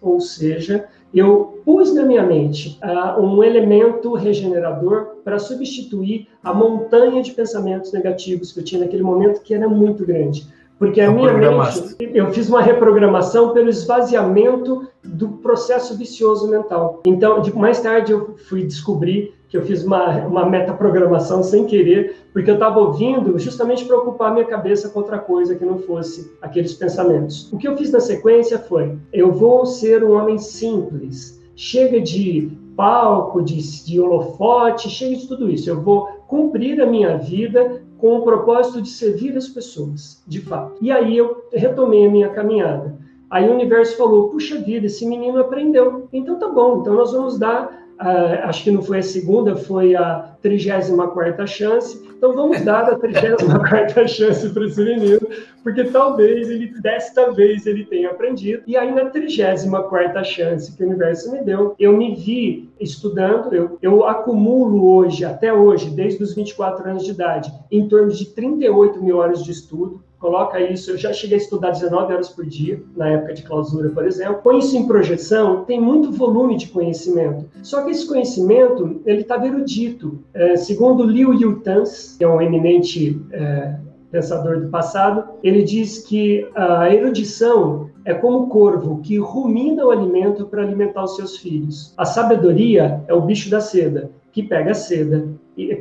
Ou 0.00 0.20
seja, 0.20 0.88
eu 1.12 1.62
pus 1.64 1.94
na 1.94 2.04
minha 2.04 2.22
mente 2.24 2.78
uh, 2.82 3.20
um 3.20 3.42
elemento 3.42 4.14
regenerador 4.14 5.16
para 5.24 5.38
substituir 5.38 6.28
a 6.42 6.52
montanha 6.52 7.22
de 7.22 7.32
pensamentos 7.32 7.92
negativos 7.92 8.52
que 8.52 8.60
eu 8.60 8.64
tinha 8.64 8.80
naquele 8.80 9.02
momento, 9.02 9.40
que 9.40 9.54
era 9.54 9.68
muito 9.68 10.04
grande. 10.04 10.46
Porque 10.78 11.00
a 11.00 11.10
minha 11.10 11.32
mente, 11.32 11.96
eu 12.12 12.30
fiz 12.32 12.48
uma 12.48 12.60
reprogramação 12.60 13.52
pelo 13.52 13.68
esvaziamento 13.68 14.88
do 15.02 15.28
processo 15.28 15.96
vicioso 15.96 16.48
mental. 16.48 17.02
Então, 17.06 17.40
mais 17.54 17.80
tarde 17.80 18.12
eu 18.12 18.34
fui 18.48 18.64
descobrir 18.64 19.34
que 19.48 19.56
eu 19.56 19.62
fiz 19.62 19.84
uma, 19.84 20.26
uma 20.26 20.44
metaprogramação 20.44 21.42
sem 21.42 21.64
querer, 21.64 22.16
porque 22.32 22.50
eu 22.50 22.54
estava 22.54 22.80
ouvindo 22.80 23.38
justamente 23.38 23.84
para 23.84 23.96
ocupar 23.96 24.32
minha 24.32 24.44
cabeça 24.44 24.88
com 24.88 24.98
outra 24.98 25.18
coisa 25.18 25.54
que 25.54 25.64
não 25.64 25.78
fosse 25.78 26.32
aqueles 26.42 26.74
pensamentos. 26.74 27.52
O 27.52 27.56
que 27.56 27.68
eu 27.68 27.76
fiz 27.76 27.92
na 27.92 28.00
sequência 28.00 28.58
foi: 28.58 28.98
eu 29.12 29.30
vou 29.30 29.64
ser 29.64 30.02
um 30.02 30.12
homem 30.16 30.38
simples, 30.38 31.40
chega 31.54 32.00
de 32.00 32.50
palco, 32.76 33.40
de, 33.42 33.84
de 33.84 34.00
holofote, 34.00 34.90
chega 34.90 35.16
de 35.16 35.28
tudo 35.28 35.48
isso. 35.48 35.70
Eu 35.70 35.80
vou 35.80 36.08
cumprir 36.26 36.80
a 36.80 36.86
minha 36.86 37.16
vida 37.16 37.80
com 37.98 38.16
o 38.16 38.22
propósito 38.22 38.82
de 38.82 38.88
servir 38.88 39.36
as 39.36 39.48
pessoas, 39.48 40.22
de 40.26 40.40
fato. 40.40 40.76
E 40.80 40.90
aí 40.90 41.16
eu 41.16 41.44
retomei 41.52 42.06
a 42.06 42.10
minha 42.10 42.28
caminhada. 42.28 42.98
Aí 43.30 43.48
o 43.48 43.52
universo 43.52 43.96
falou: 43.96 44.28
puxa 44.30 44.60
vida, 44.60 44.86
esse 44.86 45.06
menino 45.06 45.38
aprendeu. 45.38 46.08
Então 46.12 46.38
tá 46.38 46.48
bom, 46.48 46.80
então 46.80 46.94
nós 46.94 47.12
vamos 47.12 47.38
dar 47.38 47.83
Uh, 48.00 48.42
acho 48.44 48.64
que 48.64 48.70
não 48.70 48.82
foi 48.82 48.98
a 48.98 49.02
segunda, 49.02 49.54
foi 49.54 49.94
a 49.94 50.34
34 50.42 51.46
chance. 51.46 52.02
Então 52.16 52.34
vamos 52.34 52.60
dar 52.62 52.90
a 52.90 52.98
34 52.98 54.06
chance 54.08 54.48
para 54.50 54.66
esse 54.66 54.82
menino, 54.82 55.20
porque 55.62 55.84
talvez 55.84 56.50
ele, 56.50 56.68
desta 56.80 57.30
vez, 57.32 57.66
ele 57.66 57.84
tenha 57.84 58.10
aprendido. 58.10 58.62
E 58.66 58.76
aí, 58.76 58.92
na 58.92 59.06
34 59.06 60.24
chance 60.24 60.76
que 60.76 60.82
o 60.82 60.86
universo 60.86 61.30
me 61.30 61.42
deu, 61.42 61.74
eu 61.78 61.96
me 61.96 62.14
vi 62.14 62.68
estudando, 62.80 63.54
eu, 63.54 63.78
eu 63.80 64.04
acumulo 64.04 64.94
hoje, 64.94 65.24
até 65.24 65.52
hoje, 65.52 65.90
desde 65.90 66.22
os 66.22 66.34
24 66.34 66.90
anos 66.90 67.04
de 67.04 67.12
idade, 67.12 67.52
em 67.70 67.88
torno 67.88 68.10
de 68.10 68.26
38 68.26 69.02
mil 69.02 69.18
horas 69.18 69.44
de 69.44 69.52
estudo 69.52 70.03
coloca 70.24 70.58
isso. 70.58 70.92
Eu 70.92 70.96
já 70.96 71.12
cheguei 71.12 71.36
a 71.36 71.40
estudar 71.40 71.72
19 71.72 72.14
horas 72.14 72.30
por 72.30 72.46
dia, 72.46 72.82
na 72.96 73.10
época 73.10 73.34
de 73.34 73.42
clausura, 73.42 73.90
por 73.90 74.06
exemplo. 74.06 74.40
Põe 74.42 74.58
isso 74.58 74.74
em 74.74 74.86
projeção, 74.86 75.64
tem 75.66 75.78
muito 75.78 76.10
volume 76.10 76.56
de 76.56 76.68
conhecimento. 76.68 77.44
Só 77.62 77.84
que 77.84 77.90
esse 77.90 78.08
conhecimento, 78.08 79.02
ele 79.04 79.20
está 79.20 79.36
erudito. 79.44 80.24
É, 80.32 80.56
segundo 80.56 81.04
Liu 81.04 81.34
Yutans, 81.34 82.16
que 82.16 82.24
é 82.24 82.28
um 82.28 82.40
eminente 82.40 83.20
é, 83.32 83.74
pensador 84.10 84.60
do 84.60 84.68
passado, 84.68 85.24
ele 85.42 85.62
diz 85.62 85.98
que 85.98 86.48
a 86.54 86.90
erudição 86.90 87.90
é 88.02 88.14
como 88.14 88.44
o 88.44 88.46
corvo 88.46 89.02
que 89.02 89.18
rumina 89.18 89.84
o 89.84 89.90
alimento 89.90 90.46
para 90.46 90.62
alimentar 90.62 91.04
os 91.04 91.16
seus 91.16 91.36
filhos. 91.36 91.92
A 91.98 92.06
sabedoria 92.06 93.04
é 93.06 93.12
o 93.12 93.20
bicho 93.20 93.50
da 93.50 93.60
seda, 93.60 94.10
que 94.32 94.42
pega 94.42 94.70
a 94.70 94.74
seda 94.74 95.28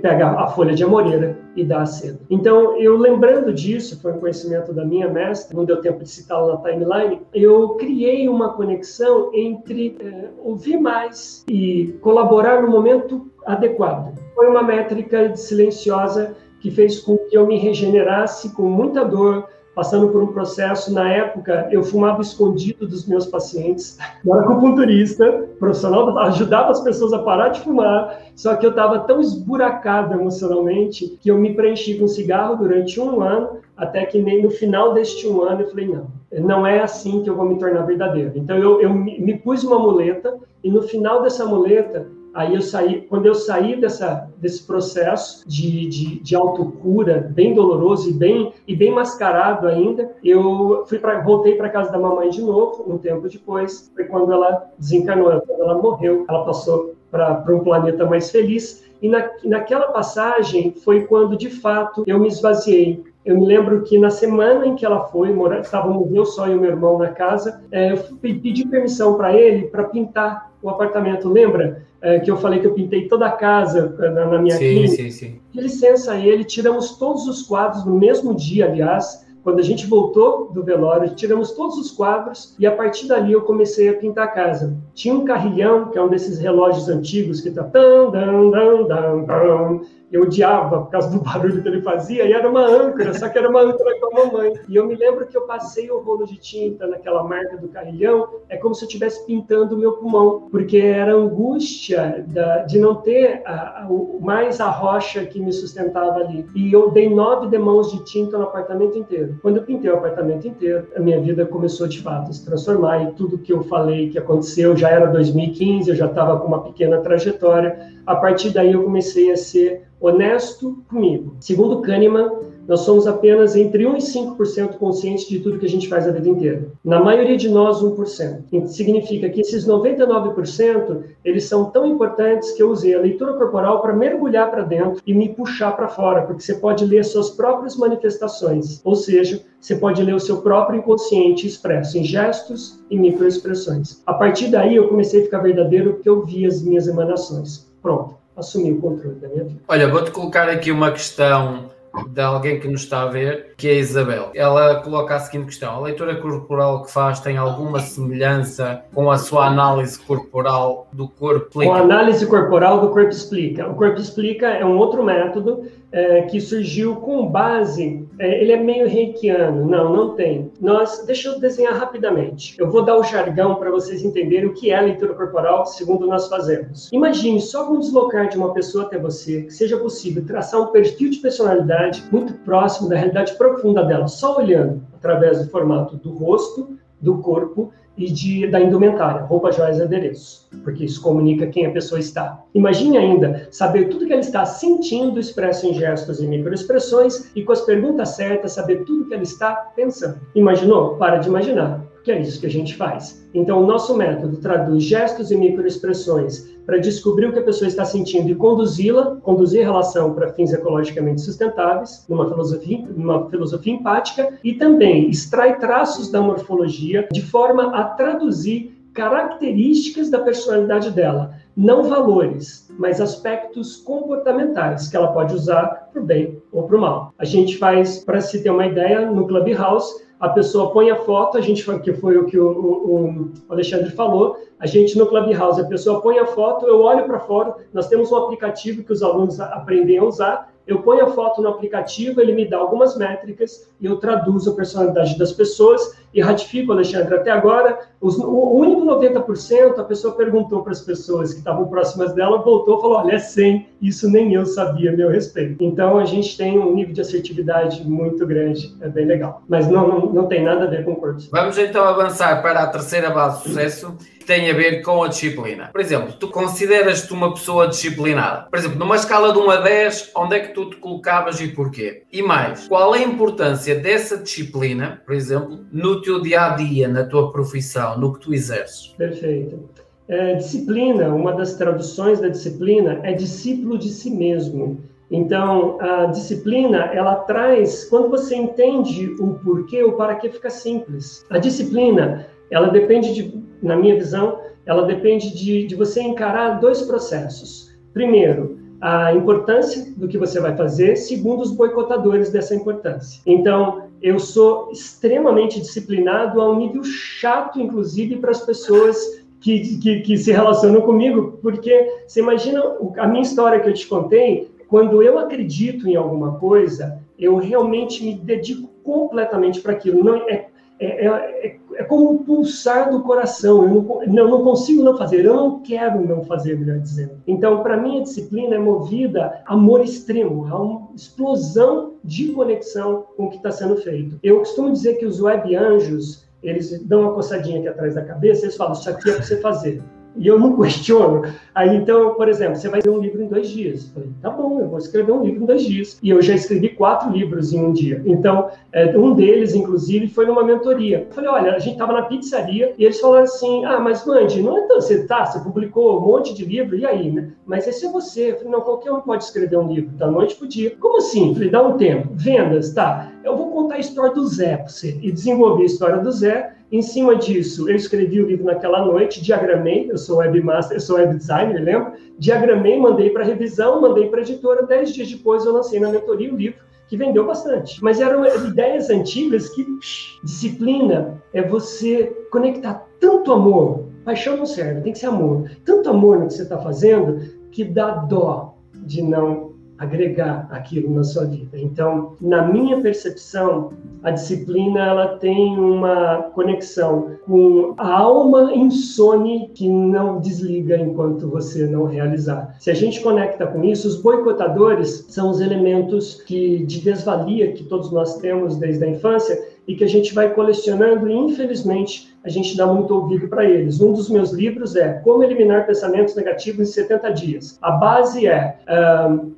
pega 0.03 0.31
a 0.31 0.47
folha 0.47 0.75
de 0.75 0.83
amoreira 0.83 1.39
e 1.55 1.63
dá 1.63 1.81
a 1.81 1.85
seda. 1.85 2.19
Então, 2.29 2.77
eu 2.77 2.97
lembrando 2.97 3.53
disso, 3.53 4.01
foi 4.01 4.11
um 4.11 4.19
conhecimento 4.19 4.73
da 4.73 4.83
minha 4.83 5.07
mestra, 5.07 5.55
não 5.55 5.63
deu 5.63 5.79
tempo 5.79 6.03
de 6.03 6.09
citá-lo 6.09 6.49
na 6.49 6.57
timeline, 6.57 7.21
eu 7.33 7.69
criei 7.75 8.27
uma 8.27 8.51
conexão 8.51 9.31
entre 9.33 9.95
é, 10.01 10.27
ouvir 10.43 10.77
mais 10.77 11.45
e 11.47 11.95
colaborar 12.01 12.61
no 12.61 12.69
momento 12.69 13.31
adequado. 13.45 14.13
Foi 14.35 14.49
uma 14.49 14.61
métrica 14.61 15.33
silenciosa 15.37 16.35
que 16.59 16.69
fez 16.69 16.99
com 16.99 17.17
que 17.17 17.37
eu 17.37 17.47
me 17.47 17.57
regenerasse 17.57 18.53
com 18.53 18.63
muita 18.63 19.05
dor, 19.05 19.47
passando 19.75 20.09
por 20.09 20.21
um 20.21 20.27
processo. 20.27 20.93
Na 20.93 21.11
época, 21.11 21.67
eu 21.71 21.83
fumava 21.83 22.21
escondido 22.21 22.87
dos 22.87 23.05
meus 23.07 23.25
pacientes. 23.25 23.97
Eu 24.25 24.35
era 24.35 24.43
acupunturista, 24.43 25.47
profissional, 25.59 26.17
ajudava 26.19 26.71
as 26.71 26.81
pessoas 26.81 27.13
a 27.13 27.19
parar 27.19 27.49
de 27.49 27.61
fumar, 27.61 28.21
só 28.35 28.55
que 28.55 28.65
eu 28.65 28.71
estava 28.71 28.99
tão 28.99 29.19
esburacado 29.19 30.13
emocionalmente 30.13 31.17
que 31.21 31.29
eu 31.29 31.37
me 31.37 31.53
preenchi 31.53 31.97
com 31.97 32.07
cigarro 32.07 32.55
durante 32.55 32.99
um 32.99 33.21
ano, 33.21 33.59
até 33.75 34.05
que 34.05 34.21
nem 34.21 34.43
no 34.43 34.51
final 34.51 34.93
deste 34.93 35.27
um 35.27 35.41
ano 35.41 35.61
eu 35.61 35.69
falei: 35.69 35.87
não, 35.87 36.07
não 36.41 36.67
é 36.67 36.81
assim 36.81 37.23
que 37.23 37.29
eu 37.29 37.35
vou 37.35 37.45
me 37.45 37.57
tornar 37.57 37.83
verdadeiro. 37.83 38.33
Então 38.35 38.57
eu, 38.57 38.81
eu 38.81 38.93
me 38.93 39.37
pus 39.37 39.63
uma 39.63 39.79
muleta 39.79 40.37
e 40.63 40.69
no 40.69 40.83
final 40.83 41.21
dessa 41.21 41.45
muleta 41.45 42.07
Aí 42.33 42.55
eu 42.55 42.61
saí, 42.61 43.01
quando 43.01 43.27
eu 43.27 43.35
saí 43.35 43.79
dessa, 43.79 44.27
desse 44.37 44.63
processo 44.63 45.47
de, 45.47 45.87
de, 45.87 46.19
de 46.19 46.35
autocura, 46.35 47.29
bem 47.31 47.53
doloroso 47.53 48.09
e 48.09 48.13
bem, 48.13 48.51
e 48.67 48.75
bem 48.75 48.91
mascarado 48.91 49.67
ainda, 49.67 50.11
eu 50.23 50.83
fui 50.87 50.97
pra, 50.97 51.21
voltei 51.21 51.55
para 51.55 51.69
casa 51.69 51.91
da 51.91 51.99
mamãe 51.99 52.29
de 52.29 52.41
novo, 52.41 52.91
um 52.91 52.97
tempo 52.97 53.29
depois, 53.29 53.91
foi 53.95 54.05
quando 54.05 54.33
ela 54.33 54.67
desencanou, 54.79 55.41
quando 55.41 55.61
ela 55.61 55.77
morreu, 55.81 56.25
ela 56.27 56.43
passou 56.43 56.95
para 57.11 57.45
um 57.49 57.59
planeta 57.59 58.05
mais 58.05 58.31
feliz. 58.31 58.83
E 58.99 59.07
na, 59.07 59.29
naquela 59.43 59.91
passagem 59.91 60.73
foi 60.73 61.05
quando, 61.05 61.37
de 61.37 61.49
fato, 61.49 62.03
eu 62.07 62.19
me 62.19 62.27
esvaziei. 62.27 63.03
Eu 63.25 63.39
me 63.39 63.45
lembro 63.45 63.83
que 63.83 63.97
na 63.97 64.09
semana 64.09 64.65
em 64.65 64.75
que 64.75 64.85
ela 64.85 65.07
foi, 65.07 65.31
morar, 65.31 65.61
estávamos 65.61 66.13
eu 66.13 66.25
só 66.25 66.47
e 66.47 66.55
o 66.55 66.59
meu 66.59 66.71
irmão 66.71 66.97
na 66.97 67.09
casa, 67.09 67.61
é, 67.71 67.93
eu 67.93 67.97
pedi 68.21 68.67
permissão 68.67 69.15
para 69.15 69.33
ele 69.33 69.67
para 69.67 69.85
pintar 69.85 70.51
o 70.61 70.69
apartamento. 70.69 71.29
Lembra 71.29 71.85
é, 72.01 72.19
que 72.19 72.29
eu 72.29 72.35
falei 72.35 72.59
que 72.59 72.67
eu 72.67 72.73
pintei 72.73 73.07
toda 73.07 73.25
a 73.25 73.31
casa 73.31 73.95
é, 73.99 74.09
na, 74.09 74.25
na 74.25 74.41
minha 74.41 74.57
sim, 74.57 74.65
clínica? 74.65 74.95
Sim, 74.95 75.11
sim. 75.11 75.39
Licença 75.53 76.13
a 76.13 76.19
ele, 76.19 76.43
tiramos 76.43 76.97
todos 76.97 77.25
os 77.27 77.43
quadros 77.43 77.85
no 77.85 77.97
mesmo 77.97 78.35
dia, 78.35 78.65
aliás, 78.65 79.25
quando 79.43 79.59
a 79.59 79.63
gente 79.63 79.85
voltou 79.85 80.49
do 80.51 80.63
velório, 80.63 81.13
tiramos 81.15 81.51
todos 81.51 81.77
os 81.77 81.91
quadros 81.91 82.55
e 82.57 82.65
a 82.65 82.71
partir 82.71 83.07
dali 83.07 83.33
eu 83.33 83.41
comecei 83.41 83.89
a 83.89 83.93
pintar 83.93 84.25
a 84.25 84.31
casa. 84.31 84.77
Tinha 84.93 85.13
um 85.13 85.25
carrilhão, 85.25 85.89
que 85.89 85.97
é 85.97 86.01
um 86.01 86.07
desses 86.07 86.39
relógios 86.39 86.87
antigos 86.87 87.41
que 87.41 87.51
tá 87.51 87.63
tan, 87.63 88.09
dan, 88.09 88.49
dan, 88.49 88.83
dan, 88.87 89.23
dan, 89.23 89.81
eu 90.13 90.21
odiava 90.21 90.81
por 90.81 90.91
causa 90.91 91.09
do 91.09 91.19
barulho 91.25 91.61
que 91.61 91.67
ele 91.67 91.81
fazia, 91.81 92.23
e 92.25 92.31
era 92.31 92.47
uma 92.47 92.65
âncora, 92.67 93.13
só 93.15 93.27
que 93.27 93.37
era 93.37 93.49
uma 93.49 93.61
âncora 93.61 93.99
com 93.99 94.05
a 94.05 94.25
mamãe. 94.25 94.53
E 94.69 94.75
eu 94.75 94.85
me 94.85 94.95
lembro 94.95 95.25
que 95.25 95.35
eu 95.35 95.41
passei 95.41 95.89
o 95.89 95.99
rolo 95.99 96.25
de 96.25 96.37
tinta 96.37 96.85
naquela 96.85 97.23
marca 97.23 97.57
do 97.57 97.67
carrilhão, 97.67 98.29
é 98.47 98.55
como 98.55 98.75
se 98.75 98.83
eu 98.83 98.87
estivesse 98.87 99.25
pintando 99.25 99.75
o 99.75 99.77
meu 99.77 99.93
pulmão, 99.93 100.47
porque 100.51 100.77
era 100.77 101.15
angústia 101.15 102.23
da, 102.27 102.59
de 102.59 102.77
não 102.77 102.95
ter 102.95 103.41
a, 103.43 103.83
a, 103.83 103.87
mais 104.21 104.61
a 104.61 104.69
rocha 104.69 105.25
que 105.25 105.41
me 105.41 105.51
sustentava 105.51 106.19
ali. 106.19 106.45
E 106.55 106.71
eu 106.71 106.91
dei 106.91 107.09
nove 107.09 107.47
demãos 107.47 107.91
de 107.91 108.05
tinta 108.05 108.37
no 108.37 108.43
apartamento 108.43 108.95
inteiro. 108.95 109.32
Quando 109.41 109.57
eu 109.57 109.63
pintei 109.63 109.89
o 109.89 109.95
apartamento 109.95 110.47
inteiro, 110.47 110.87
a 110.95 110.99
minha 110.99 111.19
vida 111.19 111.45
começou 111.45 111.87
de 111.87 112.01
fato 112.01 112.29
a 112.29 112.33
se 112.33 112.45
transformar, 112.45 113.03
e 113.03 113.11
tudo 113.13 113.37
que 113.37 113.51
eu 113.51 113.63
falei 113.63 114.09
que 114.09 114.17
aconteceu 114.17 114.75
já 114.75 114.89
era 114.89 115.07
2015, 115.07 115.89
eu 115.89 115.95
já 115.95 116.05
estava 116.05 116.39
com 116.39 116.47
uma 116.47 116.63
pequena 116.63 116.99
trajetória. 116.99 117.93
A 118.05 118.15
partir 118.15 118.51
daí 118.51 118.73
eu 118.73 118.83
comecei 118.83 119.31
a 119.31 119.37
ser 119.37 119.83
honesto 119.99 120.83
comigo. 120.89 121.35
Segundo 121.39 121.81
Kahneman, 121.81 122.29
nós 122.67 122.81
somos 122.81 123.07
apenas 123.07 123.55
entre 123.55 123.85
1 123.85 123.97
e 123.97 123.99
5% 123.99 124.77
conscientes 124.77 125.27
de 125.27 125.39
tudo 125.39 125.59
que 125.59 125.65
a 125.65 125.69
gente 125.69 125.89
faz 125.89 126.07
a 126.07 126.11
vida 126.11 126.29
inteira. 126.29 126.67
Na 126.83 126.99
maioria 126.99 127.37
de 127.37 127.49
nós, 127.49 127.81
1%. 127.81 128.43
Isso 128.51 128.73
significa 128.73 129.29
que 129.29 129.41
esses 129.41 129.67
99%, 129.67 131.03
eles 131.23 131.45
são 131.45 131.65
tão 131.65 131.85
importantes 131.85 132.51
que 132.51 132.63
eu 132.63 132.69
usei 132.69 132.95
a 132.95 132.99
leitura 132.99 133.33
corporal 133.33 133.81
para 133.81 133.93
mergulhar 133.93 134.49
para 134.49 134.63
dentro 134.63 135.01
e 135.05 135.13
me 135.13 135.29
puxar 135.29 135.75
para 135.75 135.87
fora, 135.87 136.23
porque 136.23 136.41
você 136.41 136.55
pode 136.55 136.85
ler 136.85 137.03
suas 137.03 137.29
próprias 137.29 137.75
manifestações, 137.75 138.81
ou 138.83 138.95
seja, 138.95 139.41
você 139.59 139.75
pode 139.75 140.03
ler 140.03 140.13
o 140.13 140.19
seu 140.19 140.41
próprio 140.41 140.79
inconsciente 140.79 141.47
expresso 141.47 141.97
em 141.97 142.03
gestos 142.03 142.79
e 142.89 142.97
microexpressões. 142.97 144.01
A 144.05 144.13
partir 144.13 144.49
daí, 144.49 144.75
eu 144.75 144.87
comecei 144.87 145.21
a 145.21 145.23
ficar 145.23 145.39
verdadeiro 145.39 145.93
porque 145.93 146.09
eu 146.09 146.25
vi 146.25 146.45
as 146.45 146.61
minhas 146.61 146.87
emanações. 146.87 147.71
Pronto 147.81 148.23
assumir 148.35 148.71
o 148.71 148.81
controle 148.81 149.15
da 149.19 149.27
minha 149.27 149.43
vida. 149.43 149.61
Olha, 149.67 149.87
vou-te 149.87 150.11
colocar 150.11 150.49
aqui 150.49 150.71
uma 150.71 150.91
questão 150.91 151.69
de 152.07 152.21
alguém 152.21 152.59
que 152.59 152.67
nos 152.67 152.81
está 152.81 153.03
a 153.03 153.07
ver, 153.07 153.53
que 153.55 153.67
é 153.67 153.71
a 153.71 153.75
Isabel. 153.75 154.31
Ela 154.33 154.81
coloca 154.81 155.15
a 155.15 155.19
seguinte 155.19 155.47
questão: 155.47 155.75
a 155.75 155.79
leitura 155.79 156.15
corporal 156.15 156.83
que 156.83 156.91
faz 156.91 157.19
tem 157.19 157.37
alguma 157.37 157.79
semelhança 157.79 158.83
com 158.93 159.11
a 159.11 159.17
sua 159.17 159.47
análise 159.47 159.99
corporal 159.99 160.87
do 160.91 161.07
corpo? 161.07 161.63
Com 161.63 161.73
a 161.73 161.79
análise 161.79 162.25
corporal 162.25 162.81
do 162.81 162.89
corpo 162.89 163.09
explica. 163.09 163.67
O 163.67 163.75
corpo 163.75 163.99
explica 163.99 164.47
é 164.47 164.65
um 164.65 164.77
outro 164.77 165.03
método 165.03 165.65
é, 165.93 166.23
que 166.23 166.41
surgiu 166.41 166.95
com 166.95 167.27
base, 167.27 168.03
é, 168.17 168.41
ele 168.41 168.51
é 168.51 168.57
meio 168.57 168.87
reikiano. 168.87 169.65
Não, 169.65 169.95
não 169.95 170.15
tem. 170.15 170.51
Nós, 170.59 171.03
deixa 171.05 171.29
eu 171.29 171.39
desenhar 171.39 171.75
rapidamente. 171.75 172.55
Eu 172.59 172.69
vou 172.69 172.83
dar 172.83 172.97
o 172.97 173.03
jargão 173.03 173.55
para 173.55 173.69
vocês 173.69 174.03
entenderem 174.03 174.49
o 174.49 174.53
que 174.55 174.71
é 174.71 174.75
a 174.75 174.81
leitura 174.81 175.13
corporal, 175.13 175.67
segundo 175.67 176.07
nós 176.07 176.27
fazemos. 176.27 176.89
Imagine 176.91 177.39
só 177.39 177.67
com 177.67 177.79
deslocar 177.79 178.27
de 178.27 178.37
uma 178.37 178.53
pessoa 178.53 178.85
até 178.85 178.97
você, 178.97 179.43
que 179.43 179.53
seja 179.53 179.77
possível 179.77 180.25
traçar 180.25 180.59
um 180.59 180.67
perfil 180.67 181.11
de 181.11 181.19
personalidade 181.19 182.03
muito 182.11 182.33
próximo 182.39 182.89
da 182.89 182.95
realidade 182.95 183.37
profunda 183.37 183.83
dela, 183.83 184.07
só 184.07 184.37
olhando 184.37 184.81
através 184.95 185.43
do 185.43 185.51
formato 185.51 185.95
do 185.97 186.11
rosto, 186.11 186.75
do 187.03 187.17
corpo 187.17 187.71
e 187.95 188.11
de, 188.11 188.47
da 188.47 188.59
indumentária, 188.59 189.21
roupa, 189.21 189.51
joias 189.51 189.77
e 189.77 189.83
adereços, 189.83 190.47
porque 190.63 190.85
isso 190.85 190.99
comunica 191.01 191.45
quem 191.45 191.65
a 191.67 191.71
pessoa 191.71 191.99
está. 191.99 192.43
Imagine 192.55 192.97
ainda 192.97 193.47
saber 193.51 193.89
tudo 193.89 194.07
que 194.07 194.13
ela 194.13 194.21
está 194.21 194.45
sentindo 194.45 195.19
expresso 195.19 195.67
em 195.67 195.73
gestos 195.75 196.19
e 196.19 196.25
microexpressões 196.25 197.31
e 197.35 197.43
com 197.43 197.51
as 197.51 197.61
perguntas 197.61 198.09
certas 198.09 198.53
saber 198.53 198.83
tudo 198.85 199.05
que 199.05 199.13
ela 199.13 199.21
está 199.21 199.53
pensando. 199.75 200.19
Imaginou? 200.33 200.95
Para 200.95 201.17
de 201.17 201.27
imaginar 201.27 201.92
que 202.03 202.11
é 202.11 202.21
isso 202.21 202.39
que 202.39 202.45
a 202.45 202.49
gente 202.49 202.75
faz. 202.75 203.25
Então, 203.33 203.63
o 203.63 203.65
nosso 203.65 203.95
método 203.95 204.37
traduz 204.37 204.83
gestos 204.83 205.31
e 205.31 205.37
microexpressões 205.37 206.53
para 206.65 206.77
descobrir 206.77 207.27
o 207.27 207.33
que 207.33 207.39
a 207.39 207.43
pessoa 207.43 207.67
está 207.67 207.85
sentindo 207.85 208.29
e 208.29 208.35
conduzi-la, 208.35 209.17
conduzir 209.21 209.61
a 209.61 209.71
relação 209.71 210.13
para 210.13 210.33
fins 210.33 210.53
ecologicamente 210.53 211.21
sustentáveis, 211.21 212.05
numa 212.07 212.27
filosofia, 212.27 212.85
numa 212.95 213.29
filosofia 213.29 213.73
empática, 213.73 214.37
e 214.43 214.53
também 214.53 215.09
extrai 215.09 215.57
traços 215.59 216.11
da 216.11 216.21
morfologia 216.21 217.07
de 217.11 217.21
forma 217.21 217.75
a 217.75 217.85
traduzir 217.85 218.73
características 218.93 220.09
da 220.09 220.19
personalidade 220.19 220.91
dela, 220.91 221.33
não 221.55 221.83
valores, 221.83 222.71
mas 222.77 223.01
aspectos 223.01 223.77
comportamentais 223.77 224.87
que 224.87 224.95
ela 224.95 225.11
pode 225.11 225.33
usar 225.33 225.89
para 225.91 226.01
o 226.01 226.05
bem 226.05 226.41
ou 226.51 226.63
para 226.63 226.77
o 226.77 226.81
mal. 226.81 227.13
A 227.17 227.25
gente 227.25 227.57
faz, 227.57 228.03
para 228.03 228.21
se 228.21 228.41
ter 228.43 228.49
uma 228.49 228.67
ideia, 228.67 229.09
no 229.09 229.27
Clubhouse, 229.27 230.02
a 230.23 230.29
pessoa 230.29 230.71
põe 230.71 230.89
a 230.89 230.95
foto, 230.95 231.37
a 231.37 231.41
gente 231.41 231.65
que 231.81 231.91
foi 231.91 232.17
o 232.17 232.25
que 232.25 232.39
o, 232.39 232.47
o, 232.47 233.09
o 233.09 233.31
Alexandre 233.49 233.91
falou, 233.91 234.37
a 234.57 234.65
gente 234.65 234.97
no 234.97 235.05
Clubhouse, 235.05 235.59
a 235.59 235.65
pessoa 235.65 236.01
põe 236.01 236.17
a 236.17 236.25
foto, 236.25 236.65
eu 236.65 236.79
olho 236.79 237.03
para 237.03 237.19
fora, 237.19 237.53
nós 237.73 237.89
temos 237.89 238.09
um 238.09 238.15
aplicativo 238.15 238.85
que 238.85 238.93
os 238.93 239.03
alunos 239.03 239.37
aprendem 239.41 239.97
a 239.97 240.03
usar, 240.05 240.52
eu 240.65 240.81
ponho 240.81 241.05
a 241.05 241.11
foto 241.11 241.41
no 241.41 241.49
aplicativo, 241.49 242.21
ele 242.21 242.33
me 242.33 242.47
dá 242.47 242.57
algumas 242.57 242.97
métricas 242.97 243.69
e 243.79 243.85
eu 243.85 243.97
traduzo 243.97 244.51
a 244.51 244.55
personalidade 244.55 245.17
das 245.17 245.31
pessoas 245.31 245.95
e 246.13 246.21
ratifico, 246.21 246.71
Alexandre, 246.71 247.15
até 247.15 247.31
agora, 247.31 247.79
os, 247.99 248.17
o 248.19 248.51
único 248.51 248.85
90%, 248.85 249.79
a 249.79 249.83
pessoa 249.83 250.13
perguntou 250.13 250.61
para 250.61 250.71
as 250.71 250.81
pessoas 250.81 251.33
que 251.33 251.39
estavam 251.39 251.65
próximas 251.67 252.13
dela, 252.13 252.37
voltou 252.37 252.77
e 252.77 252.81
falou, 252.81 252.97
olha, 252.97 253.13
é 253.13 253.19
100, 253.19 253.67
isso 253.81 254.09
nem 254.09 254.31
eu 254.33 254.45
sabia 254.45 254.91
a 254.91 254.95
meu 254.95 255.09
respeito. 255.09 255.63
Então, 255.63 255.97
a 255.97 256.05
gente 256.05 256.37
tem 256.37 256.59
um 256.59 256.75
nível 256.75 256.93
de 256.93 257.01
assertividade 257.01 257.83
muito 257.83 258.27
grande, 258.27 258.75
é 258.81 258.87
bem 258.87 259.05
legal. 259.05 259.41
Mas 259.49 259.67
não, 259.67 259.87
não, 259.87 260.13
não 260.13 260.27
tem 260.27 260.43
nada 260.43 260.65
a 260.65 260.67
ver 260.67 260.85
com 260.85 260.91
o 260.91 260.95
corpo. 260.95 261.19
Vamos 261.31 261.57
então 261.57 261.83
avançar 261.83 262.43
para 262.43 262.61
a 262.61 262.67
terceira 262.67 263.09
base 263.09 263.41
de 263.41 263.49
sucesso, 263.49 263.97
tem 264.25 264.49
a 264.49 264.53
ver 264.53 264.81
com 264.81 265.03
a 265.03 265.07
disciplina. 265.07 265.69
Por 265.71 265.81
exemplo, 265.81 266.13
tu 266.19 266.27
consideras-te 266.29 267.11
uma 267.13 267.33
pessoa 267.33 267.67
disciplinada? 267.67 268.47
Por 268.49 268.57
exemplo, 268.57 268.79
numa 268.79 268.95
escala 268.95 269.33
de 269.33 269.39
1 269.39 269.49
a 269.49 269.57
10, 269.57 270.11
onde 270.15 270.35
é 270.35 270.39
que 270.39 270.53
tu 270.53 270.69
te 270.69 270.75
colocavas 270.77 271.39
e 271.41 271.49
porquê? 271.49 272.03
E 272.11 272.21
mais, 272.21 272.67
qual 272.67 272.95
é 272.95 272.99
a 272.99 273.03
importância 273.07 273.75
dessa 273.75 274.17
disciplina, 274.17 275.01
por 275.05 275.13
exemplo, 275.13 275.65
no 275.71 276.01
teu 276.01 276.21
dia 276.21 276.45
a 276.45 276.49
dia, 276.55 276.87
na 276.87 277.03
tua 277.03 277.31
profissão, 277.31 277.97
no 277.97 278.13
que 278.13 278.19
tu 278.19 278.33
exerces? 278.33 278.87
Perfeito. 278.97 279.69
É, 280.07 280.35
disciplina, 280.35 281.07
uma 281.09 281.33
das 281.33 281.55
traduções 281.55 282.19
da 282.19 282.27
disciplina 282.27 282.99
é 283.03 283.13
discípulo 283.13 283.77
de 283.77 283.89
si 283.89 284.11
mesmo. 284.11 284.81
Então, 285.09 285.77
a 285.79 286.07
disciplina, 286.07 286.85
ela 286.93 287.15
traz, 287.15 287.85
quando 287.85 288.09
você 288.09 288.35
entende 288.35 289.15
o 289.19 289.35
porquê, 289.35 289.83
o 289.83 289.93
para 289.93 290.15
que 290.15 290.29
fica 290.29 290.49
simples. 290.49 291.23
A 291.29 291.37
disciplina, 291.37 292.25
ela 292.49 292.67
depende 292.67 293.13
de, 293.13 293.43
na 293.63 293.75
minha 293.75 293.95
visão, 293.95 294.39
ela 294.65 294.85
depende 294.85 295.33
de, 295.33 295.65
de 295.65 295.75
você 295.75 296.01
encarar 296.01 296.59
dois 296.59 296.81
processos. 296.81 297.71
Primeiro, 297.93 298.59
a 298.81 299.13
importância 299.13 299.93
do 299.95 300.07
que 300.07 300.17
você 300.17 300.39
vai 300.41 300.55
fazer, 300.57 300.97
segundo 300.97 301.41
os 301.41 301.51
boicotadores 301.51 302.29
dessa 302.29 302.53
importância. 302.53 303.21
Então, 303.25 303.83
eu 304.01 304.19
sou 304.19 304.69
extremamente 304.71 305.61
disciplinado 305.61 306.41
a 306.41 306.51
um 306.51 306.57
nível 306.57 306.83
chato, 306.83 307.61
inclusive, 307.61 308.17
para 308.17 308.31
as 308.31 308.45
pessoas 308.45 309.23
que, 309.39 309.77
que, 309.77 310.01
que, 310.01 310.17
se 310.17 310.31
relacionam 310.31 310.81
comigo, 310.81 311.39
porque 311.41 312.03
você 312.05 312.19
imagina 312.19 312.61
a 312.97 313.07
minha 313.07 313.21
história 313.21 313.59
que 313.59 313.69
eu 313.69 313.73
te 313.73 313.87
contei, 313.87 314.51
quando 314.67 315.01
eu 315.01 315.17
acredito 315.19 315.87
em 315.87 315.95
alguma 315.95 316.39
coisa, 316.39 316.99
eu 317.17 317.37
realmente 317.37 318.03
me 318.03 318.15
dedico 318.15 318.67
completamente 318.83 319.61
para 319.61 319.73
aquilo. 319.73 320.03
Não 320.03 320.29
é, 320.29 320.47
é, 320.79 321.07
é, 321.07 321.59
é, 321.75 321.83
como 321.83 322.11
um 322.11 322.17
pulsar 322.23 322.91
do 322.91 323.03
coração. 323.03 323.63
Eu 323.63 324.07
não, 324.07 324.29
não, 324.29 324.43
consigo 324.43 324.83
não 324.83 324.97
fazer, 324.97 325.25
eu 325.25 325.35
não 325.35 325.59
quero 325.61 326.05
não 326.05 326.23
fazer, 326.23 326.57
melhor 326.57 326.79
dizendo. 326.79 327.21
Então, 327.27 327.61
para 327.63 327.77
mim, 327.77 327.99
a 327.99 328.03
disciplina 328.03 328.55
é 328.55 328.59
movida 328.59 329.41
a 329.45 329.53
amor 329.53 329.81
extremo, 329.83 330.47
a 330.47 330.61
uma 330.61 330.89
explosão 330.95 331.93
de 332.03 332.31
conexão 332.31 333.05
com 333.15 333.25
o 333.25 333.29
que 333.29 333.37
está 333.37 333.51
sendo 333.51 333.77
feito. 333.77 334.19
Eu 334.23 334.39
costumo 334.39 334.71
dizer 334.71 334.95
que 334.95 335.05
os 335.05 335.21
web 335.21 335.55
anjos, 335.55 336.27
eles 336.41 336.83
dão 336.85 337.01
uma 337.01 337.13
coçadinha 337.13 337.59
aqui 337.59 337.67
atrás 337.67 337.95
da 337.95 338.03
cabeça, 338.03 338.45
eles 338.45 338.57
falam, 338.57 338.73
isso 338.73 338.89
aqui 338.89 339.09
é 339.09 339.13
para 339.13 339.23
você 339.23 339.39
fazer 339.39 339.81
e 340.15 340.27
eu 340.27 340.39
não 340.39 340.55
questiono. 340.55 341.23
Aí, 341.53 341.75
então, 341.75 342.15
por 342.15 342.27
exemplo, 342.27 342.55
você 342.55 342.69
vai 342.69 342.81
ler 342.81 342.91
um 342.91 342.99
livro 342.99 343.21
em 343.21 343.27
dois 343.27 343.49
dias. 343.49 343.85
Eu 343.87 343.93
falei, 343.93 344.09
tá 344.21 344.29
bom, 344.29 344.59
eu 344.59 344.67
vou 344.67 344.77
escrever 344.77 345.11
um 345.11 345.23
livro 345.23 345.43
em 345.43 345.45
dois 345.45 345.63
dias. 345.63 345.99
E 346.01 346.09
eu 346.09 346.21
já 346.21 346.33
escrevi 346.33 346.69
quatro 346.69 347.11
livros 347.11 347.53
em 347.53 347.63
um 347.63 347.73
dia. 347.73 348.01
Então, 348.05 348.49
é, 348.71 348.97
um 348.97 349.13
deles, 349.13 349.53
inclusive, 349.53 350.07
foi 350.07 350.25
numa 350.25 350.43
mentoria. 350.43 351.07
Eu 351.09 351.13
falei, 351.13 351.29
olha, 351.29 351.55
a 351.55 351.59
gente 351.59 351.73
estava 351.73 351.93
na 351.93 352.03
pizzaria 352.03 352.73
e 352.77 352.85
eles 352.85 352.99
falaram 352.99 353.23
assim, 353.23 353.65
ah, 353.65 353.79
mas 353.79 354.05
Mandy, 354.05 354.41
não 354.41 354.57
é 354.57 354.67
tão, 354.67 354.81
você 354.81 355.05
tá, 355.05 355.25
você 355.25 355.39
publicou 355.39 355.99
um 355.99 356.01
monte 356.01 356.33
de 356.33 356.45
livro, 356.45 356.75
e 356.75 356.85
aí, 356.85 357.11
né? 357.11 357.29
Mas 357.45 357.67
esse 357.67 357.85
é 357.85 357.91
você. 357.91 358.31
Eu 358.31 358.37
falei, 358.37 358.51
não, 358.51 358.61
qualquer 358.61 358.91
um 358.91 359.01
pode 359.01 359.23
escrever 359.23 359.57
um 359.57 359.71
livro, 359.71 359.91
da 359.91 360.09
noite 360.09 360.35
pro 360.35 360.47
dia. 360.47 360.75
Como 360.79 360.97
assim? 360.97 361.29
Eu 361.29 361.33
falei, 361.33 361.49
dá 361.49 361.63
um 361.63 361.77
tempo. 361.77 362.09
Vendas, 362.13 362.73
tá. 362.73 363.11
Eu 363.23 363.37
vou 363.37 363.51
contar 363.51 363.75
a 363.75 363.79
história 363.79 364.13
do 364.13 364.27
Zé 364.27 364.57
para 364.57 364.67
você. 364.67 364.99
E 365.01 365.11
desenvolver 365.11 365.63
a 365.63 365.65
história 365.65 365.97
do 365.97 366.11
Zé 366.11 366.53
em 366.73 366.81
cima 366.81 367.15
disso, 367.15 367.69
eu 367.69 367.75
escrevi 367.75 368.19
o 368.19 368.25
livro 368.25 368.45
naquela 368.45 368.83
noite, 368.83 369.21
diagramei, 369.21 369.91
eu 369.91 369.97
sou 369.97 370.17
webmaster, 370.17 370.75
eu 370.75 370.81
sou 370.81 370.95
web 370.95 371.15
designer, 371.15 371.61
lembra? 371.61 371.93
Diagramei, 372.17 372.79
mandei 372.79 373.11
para 373.11 373.23
revisão, 373.23 373.79
mandei 373.79 374.09
para 374.09 374.21
editora, 374.21 374.65
dez 374.65 374.91
dias 374.91 375.11
depois 375.11 375.45
eu 375.45 375.53
lancei 375.53 375.79
na 375.79 375.91
mentoria 375.91 376.33
o 376.33 376.35
livro, 376.35 376.63
que 376.87 376.97
vendeu 376.97 377.27
bastante. 377.27 377.79
Mas 377.83 378.01
eram 378.01 378.25
ideias 378.47 378.89
antigas 378.89 379.49
que 379.49 379.63
psh, 379.63 380.19
disciplina 380.23 381.21
é 381.31 381.43
você 381.43 382.05
conectar 382.31 382.87
tanto 382.99 383.31
amor, 383.31 383.85
paixão 384.03 384.35
não 384.35 384.47
serve, 384.47 384.81
tem 384.81 384.93
que 384.93 384.99
ser 384.99 385.05
amor, 385.05 385.51
tanto 385.63 385.87
amor 385.91 386.17
no 386.17 386.27
que 386.27 386.33
você 386.33 386.41
está 386.41 386.57
fazendo, 386.57 387.19
que 387.51 387.63
dá 387.63 387.91
dó 387.91 388.55
de 388.73 389.03
não 389.03 389.52
agregar 389.83 390.47
aquilo 390.49 390.93
na 390.93 391.03
sua 391.03 391.25
vida. 391.25 391.57
Então, 391.57 392.13
na 392.19 392.41
minha 392.41 392.81
percepção, 392.81 393.71
a 394.01 394.11
disciplina 394.11 394.79
ela 394.79 395.07
tem 395.17 395.57
uma 395.57 396.29
conexão 396.33 397.11
com 397.25 397.73
a 397.77 397.99
alma 397.99 398.53
insone 398.53 399.49
que 399.53 399.67
não 399.69 400.19
desliga 400.19 400.77
enquanto 400.77 401.29
você 401.29 401.65
não 401.67 401.85
realizar. 401.85 402.55
Se 402.59 402.71
a 402.71 402.73
gente 402.73 403.01
conecta 403.01 403.45
com 403.47 403.63
isso, 403.63 403.87
os 403.87 404.01
boicotadores 404.01 405.05
são 405.09 405.29
os 405.29 405.39
elementos 405.39 406.21
que 406.23 406.65
de 406.65 406.81
desvalia 406.81 407.53
que 407.53 407.63
todos 407.63 407.91
nós 407.91 408.17
temos 408.17 408.57
desde 408.57 408.83
a 408.83 408.89
infância 408.89 409.52
e 409.67 409.75
que 409.75 409.83
a 409.83 409.87
gente 409.87 410.13
vai 410.13 410.33
colecionando 410.33 411.09
e 411.09 411.13
infelizmente 411.13 412.13
a 412.23 412.29
gente 412.29 412.55
dá 412.55 412.65
muito 412.65 412.93
ouvido 412.95 413.27
para 413.27 413.43
eles. 413.43 413.81
Um 413.81 413.91
dos 413.91 414.09
meus 414.09 414.31
livros 414.31 414.75
é 414.75 414.93
Como 415.03 415.23
Eliminar 415.23 415.65
Pensamentos 415.65 416.15
Negativos 416.15 416.69
em 416.69 416.71
70 416.71 417.09
Dias. 417.11 417.59
A 417.61 417.71
base 417.71 418.25
é: 418.25 418.57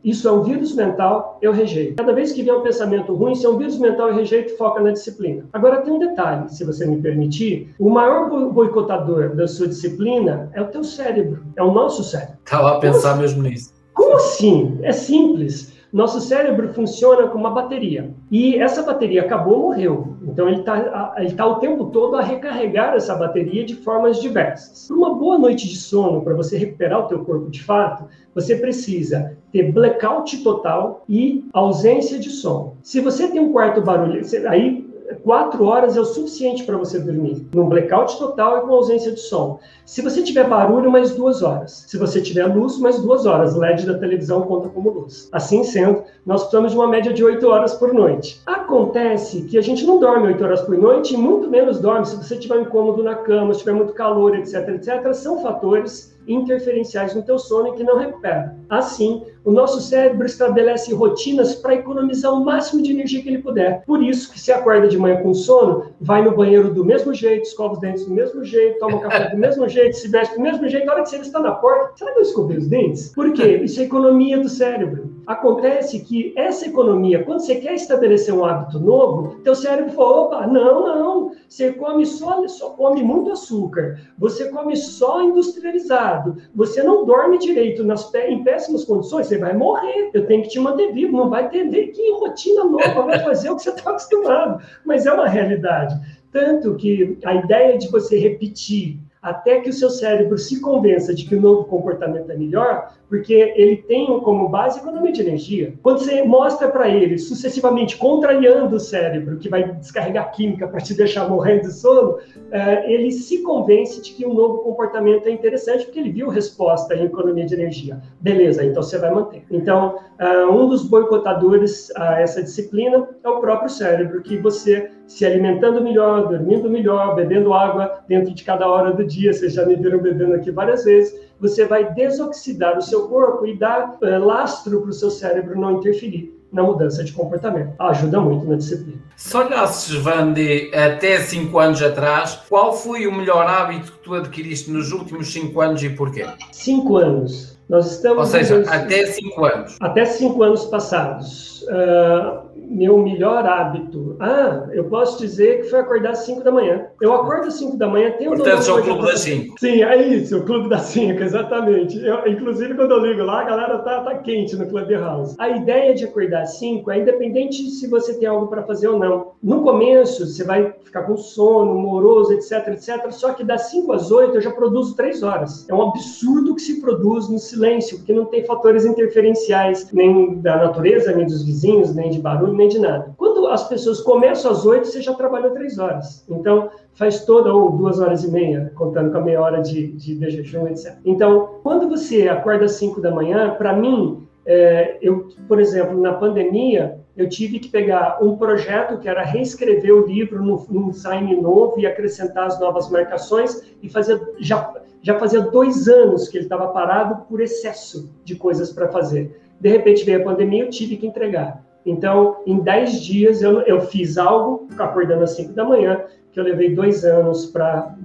isso 0.04 0.28
é 0.28 0.32
um 0.32 0.44
vírus 0.44 0.76
mental, 0.76 1.40
eu 1.42 1.52
rejeito. 1.52 1.96
Cada 1.96 2.14
vez 2.14 2.32
que 2.32 2.44
vier 2.44 2.56
um 2.56 2.62
pensamento 2.62 3.14
ruim, 3.14 3.34
se 3.34 3.46
é 3.46 3.50
um 3.50 3.58
vírus 3.58 3.80
mental, 3.80 4.10
eu 4.10 4.16
rejeito, 4.16 4.56
foca 4.58 4.82
na 4.82 4.92
disciplina. 4.92 5.46
Agora 5.52 5.82
tem 5.82 5.94
um 5.94 6.00
detalhe, 6.00 6.50
se 6.50 6.64
você 6.64 6.86
me 6.86 7.02
permitir: 7.02 7.74
o 7.80 7.90
maior 7.90 8.30
boicotador 8.52 9.36
da 9.36 9.48
sua 9.48 9.68
disciplina 9.68 10.52
é 10.54 10.62
o 10.62 10.68
teu 10.68 10.84
cérebro, 10.84 11.44
é 11.56 11.64
o 11.64 11.72
nosso 11.72 12.04
cérebro. 12.04 12.36
Estava 12.44 12.78
a 12.78 12.80
pensar 12.80 13.12
assim? 13.12 13.22
mesmo 13.22 13.44
nisso. 13.44 13.74
Como 13.94 14.16
assim? 14.16 14.78
É 14.84 14.92
simples. 14.92 15.75
Nosso 15.96 16.20
cérebro 16.20 16.74
funciona 16.74 17.26
como 17.30 17.46
uma 17.46 17.52
bateria. 17.52 18.14
E 18.30 18.58
essa 18.58 18.84
bateria 18.84 19.22
acabou, 19.22 19.62
morreu. 19.62 20.18
Então 20.24 20.50
ele 20.50 20.60
está 20.60 21.16
ele 21.18 21.34
tá 21.34 21.48
o 21.48 21.56
tempo 21.56 21.86
todo 21.86 22.18
a 22.18 22.22
recarregar 22.22 22.96
essa 22.96 23.16
bateria 23.16 23.64
de 23.64 23.76
formas 23.76 24.20
diversas. 24.22 24.90
Para 24.90 24.98
uma 24.98 25.16
boa 25.16 25.38
noite 25.38 25.70
de 25.70 25.78
sono, 25.78 26.22
para 26.22 26.34
você 26.34 26.58
recuperar 26.58 27.00
o 27.00 27.08
teu 27.08 27.24
corpo 27.24 27.50
de 27.50 27.64
fato, 27.64 28.10
você 28.34 28.58
precisa 28.58 29.38
ter 29.54 29.72
blackout 29.72 30.44
total 30.44 31.06
e 31.08 31.46
ausência 31.54 32.20
de 32.20 32.30
som. 32.30 32.76
Se 32.84 33.00
você 33.00 33.30
tem 33.30 33.40
um 33.40 33.54
quarto 33.54 33.80
barulho, 33.80 34.22
aí 34.50 34.85
quatro 35.24 35.66
horas 35.66 35.96
é 35.96 36.00
o 36.00 36.06
suficiente 36.06 36.64
para 36.64 36.78
você 36.78 37.00
dormir, 37.00 37.48
num 37.54 37.68
blackout 37.68 38.18
total 38.18 38.58
e 38.58 38.62
com 38.62 38.74
ausência 38.74 39.12
de 39.12 39.20
som. 39.20 39.60
Se 39.86 40.02
você 40.02 40.24
tiver 40.24 40.48
barulho, 40.48 40.92
mais 40.92 41.14
duas 41.14 41.44
horas. 41.44 41.86
Se 41.88 41.98
você 41.98 42.22
tiver 42.22 42.46
luz, 42.46 42.80
mais 42.80 43.00
duas 43.00 43.26
horas. 43.26 43.56
LED 43.56 43.86
da 43.86 43.98
televisão 43.98 44.42
conta 44.42 44.70
como 44.70 44.90
luz. 44.90 45.30
Assim 45.32 45.64
sendo, 45.64 46.04
nós 46.26 46.42
precisamos 46.42 46.72
de 46.72 46.78
uma 46.78 46.88
média 46.88 47.14
de 47.14 47.24
oito 47.24 47.48
horas 47.48 47.74
por 47.76 47.94
noite. 47.94 48.42
Acontece 48.46 49.44
que 49.44 49.58
a 49.58 49.62
gente 49.62 49.86
não 49.86 50.00
dorme 50.00 50.28
oito 50.28 50.44
horas 50.44 50.62
por 50.62 50.78
noite 50.78 51.14
e 51.14 51.18
muito 51.18 51.50
menos 51.50 51.80
dorme 51.80 52.06
se 52.06 52.16
você 52.16 52.38
tiver 52.38 52.62
incômodo 52.62 53.04
na 53.04 53.16
cama, 53.16 53.54
se 53.54 53.60
tiver 53.60 53.74
muito 53.74 53.94
calor, 53.94 54.36
etc, 54.36 54.70
etc. 54.70 55.14
São 55.14 55.42
fatores 55.42 56.15
interferenciais 56.28 57.14
no 57.14 57.24
teu 57.24 57.38
sono 57.38 57.70
e 57.70 57.74
que 57.74 57.84
não 57.84 57.98
recupera. 57.98 58.56
Assim, 58.70 59.24
o 59.44 59.52
nosso 59.52 59.80
cérebro 59.82 60.26
estabelece 60.26 60.94
rotinas 60.94 61.56
para 61.56 61.76
economizar 61.76 62.34
o 62.34 62.44
máximo 62.44 62.82
de 62.82 62.92
energia 62.92 63.22
que 63.22 63.30
ele 63.30 63.40
puder. 63.40 63.84
Por 63.86 64.02
isso 64.04 64.32
que 64.32 64.40
se 64.40 64.52
acorda 64.52 64.88
de 64.88 64.98
manhã 64.98 65.22
com 65.22 65.34
sono, 65.34 65.86
vai 66.00 66.24
no 66.24 66.36
banheiro 66.36 66.74
do 66.74 66.84
mesmo 66.84 67.14
jeito, 67.14 67.44
escova 67.44 67.74
os 67.74 67.80
dentes 67.80 68.06
do 68.06 68.14
mesmo 68.14 68.44
jeito, 68.44 68.80
toma 68.80 69.00
café 69.00 69.30
do 69.30 69.38
mesmo 69.38 69.68
jeito, 69.70 69.96
se 69.96 70.08
veste 70.08 70.36
do 70.36 70.42
mesmo 70.42 70.68
jeito. 70.68 70.86
Na 70.86 70.94
hora 70.94 71.04
que 71.04 71.10
você 71.10 71.18
está 71.18 71.40
na 71.40 71.52
porta, 71.52 71.94
será 71.96 72.12
que 72.12 72.20
eu 72.20 72.24
escovei 72.24 72.58
os 72.58 72.68
dentes? 72.68 73.10
Por 73.10 73.32
quê? 73.34 73.62
Isso 73.64 73.80
é 73.80 73.84
economia 73.84 74.40
do 74.40 74.50
cérebro. 74.50 75.15
Acontece 75.28 76.00
que 76.02 76.34
essa 76.36 76.68
economia, 76.68 77.24
quando 77.24 77.40
você 77.40 77.56
quer 77.56 77.74
estabelecer 77.74 78.34
um 78.34 78.46
hábito 78.46 78.80
novo, 78.80 79.40
teu 79.44 79.56
cérebro 79.56 79.94
fala, 79.94 80.22
opa, 80.22 80.48
não, 80.48 80.88
não, 80.88 81.32
você 81.48 81.72
come 81.74 82.06
só, 82.06 82.48
só 82.48 82.72
come 82.72 83.02
muito 83.02 83.32
açúcar, 83.32 84.00
você 84.18 84.50
come 84.50 84.76
só 84.76 85.22
industrializado, 85.24 86.38
você 86.54 86.84
não 86.84 87.06
dorme 87.06 87.38
direito 87.38 87.84
nas, 87.84 88.14
em 88.14 88.44
péssimas 88.44 88.86
condições, 88.86 89.28
você 89.28 89.38
vai 89.38 89.54
morrer. 89.54 90.12
Eu 90.14 90.26
tenho 90.28 90.44
que 90.44 90.50
te 90.50 90.60
manter 90.60 90.94
vivo, 90.94 91.18
não 91.18 91.30
vai 91.30 91.50
ter 91.50 91.66
que 91.88 92.12
rotina 92.14 92.64
nova 92.64 93.04
vai 93.04 93.20
fazer 93.20 93.50
o 93.50 93.56
que 93.56 93.64
você 93.64 93.70
está 93.70 93.90
acostumado. 93.90 94.64
Mas 94.86 95.06
é 95.06 95.14
uma 95.14 95.28
realidade. 95.28 95.96
Tanto 96.32 96.76
que 96.76 97.18
a 97.24 97.34
ideia 97.36 97.78
de 97.78 97.90
você 97.90 98.20
repetir 98.20 99.00
até 99.26 99.60
que 99.60 99.72
o 99.72 99.74
seu 99.74 99.90
cérebro 99.90 100.38
se 100.38 100.62
convença 100.62 101.12
de 101.12 101.26
que 101.26 101.34
o 101.34 101.42
novo 101.42 101.64
comportamento 101.64 102.32
é 102.32 102.38
melhor, 102.38 102.94
porque 103.10 103.34
ele 103.34 103.78
tem 103.78 104.06
como 104.20 104.50
base 104.50 104.78
economia 104.78 105.12
de 105.12 105.22
energia. 105.22 105.74
Quando 105.82 106.00
você 106.00 106.22
mostra 106.22 106.68
para 106.68 106.88
ele, 106.88 107.18
sucessivamente 107.18 107.98
contrariando 107.98 108.76
o 108.76 108.80
cérebro, 108.80 109.38
que 109.38 109.50
vai 109.50 109.72
descarregar 109.74 110.32
química 110.32 110.68
para 110.68 110.80
te 110.80 110.94
deixar 110.94 111.28
morrendo 111.28 111.62
de 111.62 111.74
sono, 111.74 112.20
é, 112.52 112.92
ele 112.92 113.12
se 113.12 113.42
convence 113.42 114.00
de 114.00 114.14
que 114.14 114.24
o 114.28 114.34
novo 114.34 114.60
comportamento 114.60 115.28
é 115.28 115.32
interessante, 115.32 115.86
porque 115.86 116.00
ele 116.00 116.12
viu 116.12 116.30
resposta 116.30 116.94
em 116.94 117.06
economia 117.06 117.48
de 117.48 117.56
energia. 117.56 118.00
Beleza, 118.22 118.64
então 118.64 118.84
você 118.84 119.00
vai 119.00 119.10
manter. 119.10 119.44
Então, 119.50 119.98
é, 120.20 120.46
um 120.46 120.68
dos 120.68 120.88
boicotadores 120.88 121.92
a 121.96 122.22
essa 122.22 122.44
disciplina 122.44 123.10
é 123.24 123.30
o 123.30 123.40
próprio 123.40 123.70
cérebro, 123.72 124.22
que 124.22 124.38
você 124.38 124.92
se 125.08 125.26
alimentando 125.26 125.82
melhor, 125.82 126.28
dormindo 126.28 126.70
melhor, 126.70 127.16
bebendo 127.16 127.54
água 127.54 128.00
dentro 128.08 128.34
de 128.34 128.44
cada 128.44 128.68
hora 128.68 128.94
do 128.94 129.06
dia, 129.06 129.34
vocês 129.34 129.54
já 129.54 129.66
me 129.66 129.76
viram 129.76 130.00
bebendo 130.00 130.34
aqui 130.34 130.52
várias 130.52 130.84
vezes, 130.84 131.16
você 131.40 131.66
vai 131.66 131.94
desoxidar 131.94 132.78
o 132.78 132.82
seu 132.82 133.08
corpo 133.08 133.46
e 133.46 133.58
dar 133.58 133.98
é, 134.02 134.18
lastro 134.18 134.82
para 134.82 134.90
o 134.90 134.94
seu 134.94 135.12
cérebro 135.12 135.60
não 135.60 135.80
interferir 135.80 136.34
na 136.52 136.64
mudança 136.64 137.04
de 137.04 137.12
comportamento. 137.12 137.74
Ajuda 137.78 138.20
muito 138.22 138.46
na 138.46 138.56
disciplina. 138.56 139.02
Se 139.16 139.36
olhasses, 139.36 139.94
Vandi, 139.96 140.72
até 140.74 141.20
5 141.20 141.60
anos 141.60 141.82
atrás, 141.82 142.40
qual 142.48 142.74
foi 142.74 143.06
o 143.08 143.14
melhor 143.14 143.46
hábito 143.46 143.92
que 143.92 144.00
tu 144.00 144.14
adquiriste 144.14 144.72
nos 144.72 144.94
últimos 144.94 145.32
5 145.34 145.60
anos 145.60 145.84
e 145.84 145.90
porquê? 145.90 146.26
5 146.52 146.98
anos. 146.98 147.55
Nós 147.68 147.92
estamos. 147.92 148.20
Ou 148.20 148.26
seja, 148.26 148.64
até 148.68 149.06
5 149.06 149.46
anos. 149.46 149.78
Até 149.80 150.06
5 150.06 150.44
anos 150.44 150.66
passados. 150.66 151.64
Uh, 151.64 152.46
meu 152.56 152.98
melhor 152.98 153.46
hábito. 153.46 154.16
Ah, 154.20 154.68
eu 154.72 154.86
posso 154.86 155.20
dizer 155.20 155.62
que 155.62 155.70
foi 155.70 155.80
acordar 155.80 156.12
às 156.12 156.20
5 156.20 156.44
da 156.44 156.52
manhã. 156.52 156.88
Eu 157.02 157.14
acordo 157.14 157.48
às 157.48 157.56
5 157.56 157.78
da 157.78 157.88
manhã, 157.88 158.12
tenho 158.12 158.32
Portanto, 158.32 158.70
é 158.70 158.74
o 158.74 158.84
clube 158.84 159.06
das 159.06 159.20
5. 159.22 159.60
Sim, 159.60 159.84
é 159.84 160.08
isso, 160.08 160.38
o 160.38 160.44
clube 160.44 160.70
das 160.70 160.82
5, 160.82 161.22
exatamente. 161.22 161.98
Eu, 162.04 162.28
inclusive, 162.28 162.74
quando 162.74 162.92
eu 162.92 163.06
ligo 163.06 163.24
lá, 163.24 163.42
a 163.42 163.44
galera 163.44 163.80
tá, 163.80 164.02
tá 164.02 164.16
quente 164.20 164.56
no 164.56 164.68
Clubhouse. 164.68 165.36
A 165.38 165.50
ideia 165.50 165.94
de 165.94 166.06
acordar 166.06 166.44
às 166.44 166.58
5 166.58 166.90
é 166.92 167.00
independente 167.00 167.64
de 167.64 167.72
se 167.72 167.88
você 167.88 168.14
tem 168.16 168.28
algo 168.28 168.48
para 168.48 168.64
fazer 168.64 168.88
ou 168.88 169.00
não. 169.00 169.32
No 169.42 169.62
começo, 169.62 170.26
você 170.26 170.44
vai 170.44 170.74
ficar 170.84 171.04
com 171.04 171.18
sono, 171.18 171.74
moroso, 171.76 172.34
etc, 172.34 172.68
etc. 172.70 173.12
Só 173.12 173.34
que 173.34 173.44
das 173.44 173.70
5 173.70 173.92
às 173.92 174.12
8 174.12 174.36
eu 174.36 174.42
já 174.42 174.52
produzo 174.52 174.96
3 174.96 175.24
horas. 175.24 175.68
É 175.70 175.74
um 175.74 175.82
absurdo 175.82 176.56
que 176.56 176.62
se 176.62 176.82
produz 176.82 177.30
no 177.30 177.40
silêncio, 177.56 177.98
porque 177.98 178.14
não 178.14 178.26
tem 178.26 178.44
fatores 178.44 178.86
interferenciais, 178.86 179.92
nem 179.92 180.36
da 180.40 180.58
natureza, 180.58 181.16
nem 181.16 181.26
dos 181.26 181.44
vizinhos, 181.44 181.96
nem 181.96 182.10
de 182.10 182.20
barulho, 182.20 182.54
nem 182.54 182.68
de 182.68 182.80
nada. 182.80 183.14
Quando 183.18 183.48
as 183.48 183.68
pessoas 183.68 184.02
começam 184.02 184.52
às 184.52 184.66
oito, 184.66 184.88
você 184.88 185.02
já 185.02 185.14
trabalhou 185.14 185.52
três 185.52 185.80
horas. 185.80 186.26
Então, 186.30 186.70
faz 186.94 187.26
toda, 187.26 187.54
ou 187.54 187.72
duas 187.72 188.00
horas 188.00 188.24
e 188.24 188.32
meia, 188.32 188.72
contando 188.76 189.12
com 189.12 189.18
a 189.18 189.22
meia 189.22 189.42
hora 189.42 189.62
de, 189.62 189.88
de, 189.94 190.16
de 190.16 190.30
jejum, 190.30 190.68
etc. 190.68 190.96
Então, 191.06 191.50
quando 191.64 191.90
você 191.90 192.28
acorda 192.28 192.66
às 192.66 192.74
cinco 192.74 193.02
da 193.02 193.12
manhã, 193.12 193.56
para 193.58 193.74
mim, 193.74 194.26
é, 194.46 194.98
eu, 195.02 195.28
por 195.48 195.60
exemplo, 195.60 196.00
na 196.00 196.14
pandemia, 196.14 197.00
eu 197.16 197.30
tive 197.30 197.60
que 197.60 197.70
pegar 197.70 198.20
um 198.22 198.36
projeto 198.36 198.98
que 199.00 199.08
era 199.08 199.24
reescrever 199.24 199.94
o 199.94 200.06
livro 200.06 200.44
num, 200.44 200.64
num 200.70 200.90
design 200.90 201.36
novo 201.42 201.80
e 201.80 201.86
acrescentar 201.86 202.48
as 202.48 202.60
novas 202.60 202.90
marcações 202.90 203.62
e 203.82 203.90
fazer 203.90 204.22
já 204.40 204.74
já 205.02 205.20
fazia 205.20 205.40
dois 205.40 205.88
anos 205.88 206.28
que 206.28 206.36
ele 206.36 206.46
estava 206.46 206.68
parado 206.70 207.26
por 207.28 207.40
excesso 207.40 208.12
de 208.24 208.34
coisas 208.36 208.74
para 208.74 208.88
fazer. 208.88 209.40
De 209.62 209.70
repente 209.70 210.04
veio 210.04 210.22
a 210.22 210.24
pandemia, 210.24 210.64
eu 210.64 210.70
tive 210.72 210.98
que 210.98 211.06
entregar. 211.06 211.64
Então, 211.86 212.38
em 212.44 212.58
dez 212.58 213.00
dias, 213.02 213.44
eu, 213.44 213.62
eu 213.62 213.82
fiz 213.82 214.18
algo, 214.18 214.68
acordando 214.80 215.24
às 215.24 215.36
cinco 215.36 215.54
da 215.54 215.64
manhã, 215.64 216.02
que 216.32 216.40
eu 216.40 216.44
levei 216.44 216.74
dois 216.74 217.06
anos 217.06 217.46
para, 217.46 217.96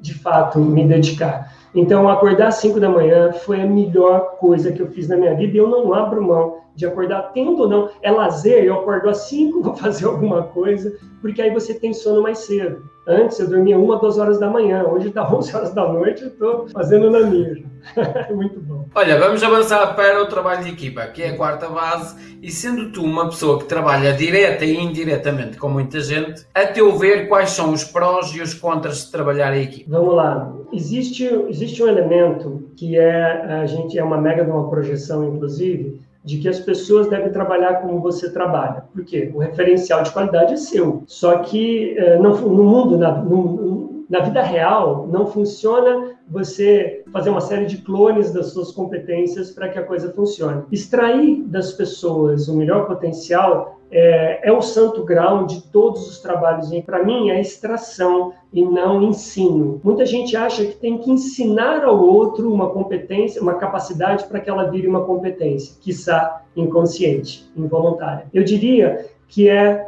de 0.00 0.14
fato, 0.14 0.60
me 0.60 0.86
dedicar. 0.86 1.52
Então, 1.74 2.08
acordar 2.08 2.48
às 2.48 2.56
5 2.56 2.80
da 2.80 2.88
manhã 2.88 3.32
foi 3.32 3.60
a 3.60 3.66
melhor 3.66 4.36
coisa 4.38 4.72
que 4.72 4.80
eu 4.80 4.88
fiz 4.88 5.06
na 5.08 5.16
minha 5.16 5.34
vida 5.34 5.54
e 5.54 5.58
eu 5.58 5.68
não 5.68 5.92
abro 5.92 6.22
mão 6.22 6.56
de 6.78 6.86
acordar, 6.86 7.32
tendo 7.34 7.62
ou 7.62 7.68
não. 7.68 7.90
É 8.00 8.10
lazer, 8.10 8.62
eu 8.62 8.74
acordo 8.74 9.08
às 9.08 9.28
5, 9.28 9.60
vou 9.60 9.74
fazer 9.74 10.06
alguma 10.06 10.44
coisa, 10.44 10.96
porque 11.20 11.42
aí 11.42 11.52
você 11.52 11.74
tem 11.74 11.92
sono 11.92 12.22
mais 12.22 12.38
cedo. 12.38 12.88
Antes 13.04 13.40
eu 13.40 13.48
dormia 13.48 13.76
uma, 13.76 13.98
duas 13.98 14.18
horas 14.18 14.38
da 14.38 14.48
manhã, 14.48 14.84
hoje 14.84 15.08
está 15.08 15.28
11 15.28 15.56
horas 15.56 15.74
da 15.74 15.92
noite 15.92 16.22
eu 16.22 16.28
estou 16.28 16.68
fazendo 16.68 17.10
na 17.10 17.20
minha. 17.20 17.64
Muito 18.30 18.60
bom. 18.60 18.86
Olha, 18.94 19.18
vamos 19.18 19.42
avançar 19.42 19.96
para 19.96 20.22
o 20.22 20.26
trabalho 20.26 20.62
de 20.62 20.70
equipa, 20.70 21.06
que 21.08 21.22
é 21.22 21.30
a 21.30 21.36
quarta 21.36 21.68
base, 21.68 22.38
e 22.40 22.48
sendo 22.48 22.92
tu 22.92 23.02
uma 23.02 23.24
pessoa 23.24 23.58
que 23.58 23.64
trabalha 23.64 24.12
direta 24.12 24.64
e 24.64 24.76
indiretamente 24.76 25.56
com 25.56 25.68
muita 25.68 26.00
gente, 26.00 26.46
a 26.54 26.64
teu 26.64 26.96
ver, 26.96 27.28
quais 27.28 27.50
são 27.50 27.72
os 27.72 27.82
prós 27.82 28.28
e 28.34 28.40
os 28.40 28.54
contras 28.54 29.06
de 29.06 29.10
trabalhar 29.10 29.56
em 29.56 29.62
equipa? 29.62 29.90
Vamos 29.90 30.14
lá. 30.14 30.54
Existe, 30.72 31.24
existe 31.48 31.82
um 31.82 31.88
elemento 31.88 32.70
que 32.76 32.96
é, 32.96 33.62
a 33.62 33.66
gente 33.66 33.98
é 33.98 34.04
uma 34.04 34.20
mega 34.20 34.44
de 34.44 34.50
uma 34.50 34.68
projeção, 34.68 35.24
inclusive, 35.24 36.00
de 36.24 36.38
que 36.38 36.48
as 36.48 36.60
pessoas 36.60 37.08
devem 37.08 37.32
trabalhar 37.32 37.80
como 37.80 38.00
você 38.00 38.30
trabalha. 38.30 38.84
Por 38.92 39.04
quê? 39.04 39.30
O 39.34 39.38
referencial 39.38 40.02
de 40.02 40.10
qualidade 40.10 40.54
é 40.54 40.56
seu. 40.56 41.02
Só 41.06 41.38
que 41.38 41.96
eh, 41.96 42.18
no, 42.18 42.36
no 42.36 42.64
mundo, 42.64 42.98
na, 42.98 43.12
no, 43.12 44.04
na 44.08 44.20
vida 44.20 44.42
real, 44.42 45.06
não 45.10 45.26
funciona 45.26 46.16
você 46.28 47.02
fazer 47.12 47.30
uma 47.30 47.40
série 47.40 47.66
de 47.66 47.78
clones 47.78 48.32
das 48.32 48.52
suas 48.52 48.72
competências 48.72 49.50
para 49.50 49.68
que 49.68 49.78
a 49.78 49.82
coisa 49.82 50.12
funcione. 50.12 50.64
Extrair 50.72 51.42
das 51.44 51.72
pessoas 51.72 52.48
o 52.48 52.56
melhor 52.56 52.86
potencial 52.86 53.77
é, 53.90 54.48
é 54.48 54.52
o 54.52 54.60
santo 54.60 55.04
grau 55.04 55.46
de 55.46 55.62
todos 55.62 56.08
os 56.08 56.20
trabalhos. 56.20 56.70
Para 56.84 57.02
mim 57.02 57.30
é 57.30 57.40
extração 57.40 58.32
e 58.52 58.64
não 58.64 59.02
ensino. 59.02 59.80
Muita 59.82 60.04
gente 60.04 60.36
acha 60.36 60.64
que 60.64 60.76
tem 60.76 60.98
que 60.98 61.10
ensinar 61.10 61.84
ao 61.84 61.98
outro 62.02 62.52
uma 62.52 62.70
competência, 62.70 63.42
uma 63.42 63.54
capacidade 63.54 64.24
para 64.24 64.40
que 64.40 64.50
ela 64.50 64.70
vire 64.70 64.86
uma 64.86 65.04
competência, 65.04 65.76
quiçá 65.80 66.42
inconsciente, 66.56 67.48
involuntária. 67.56 68.26
Eu 68.32 68.44
diria 68.44 69.06
que 69.28 69.48
é 69.48 69.87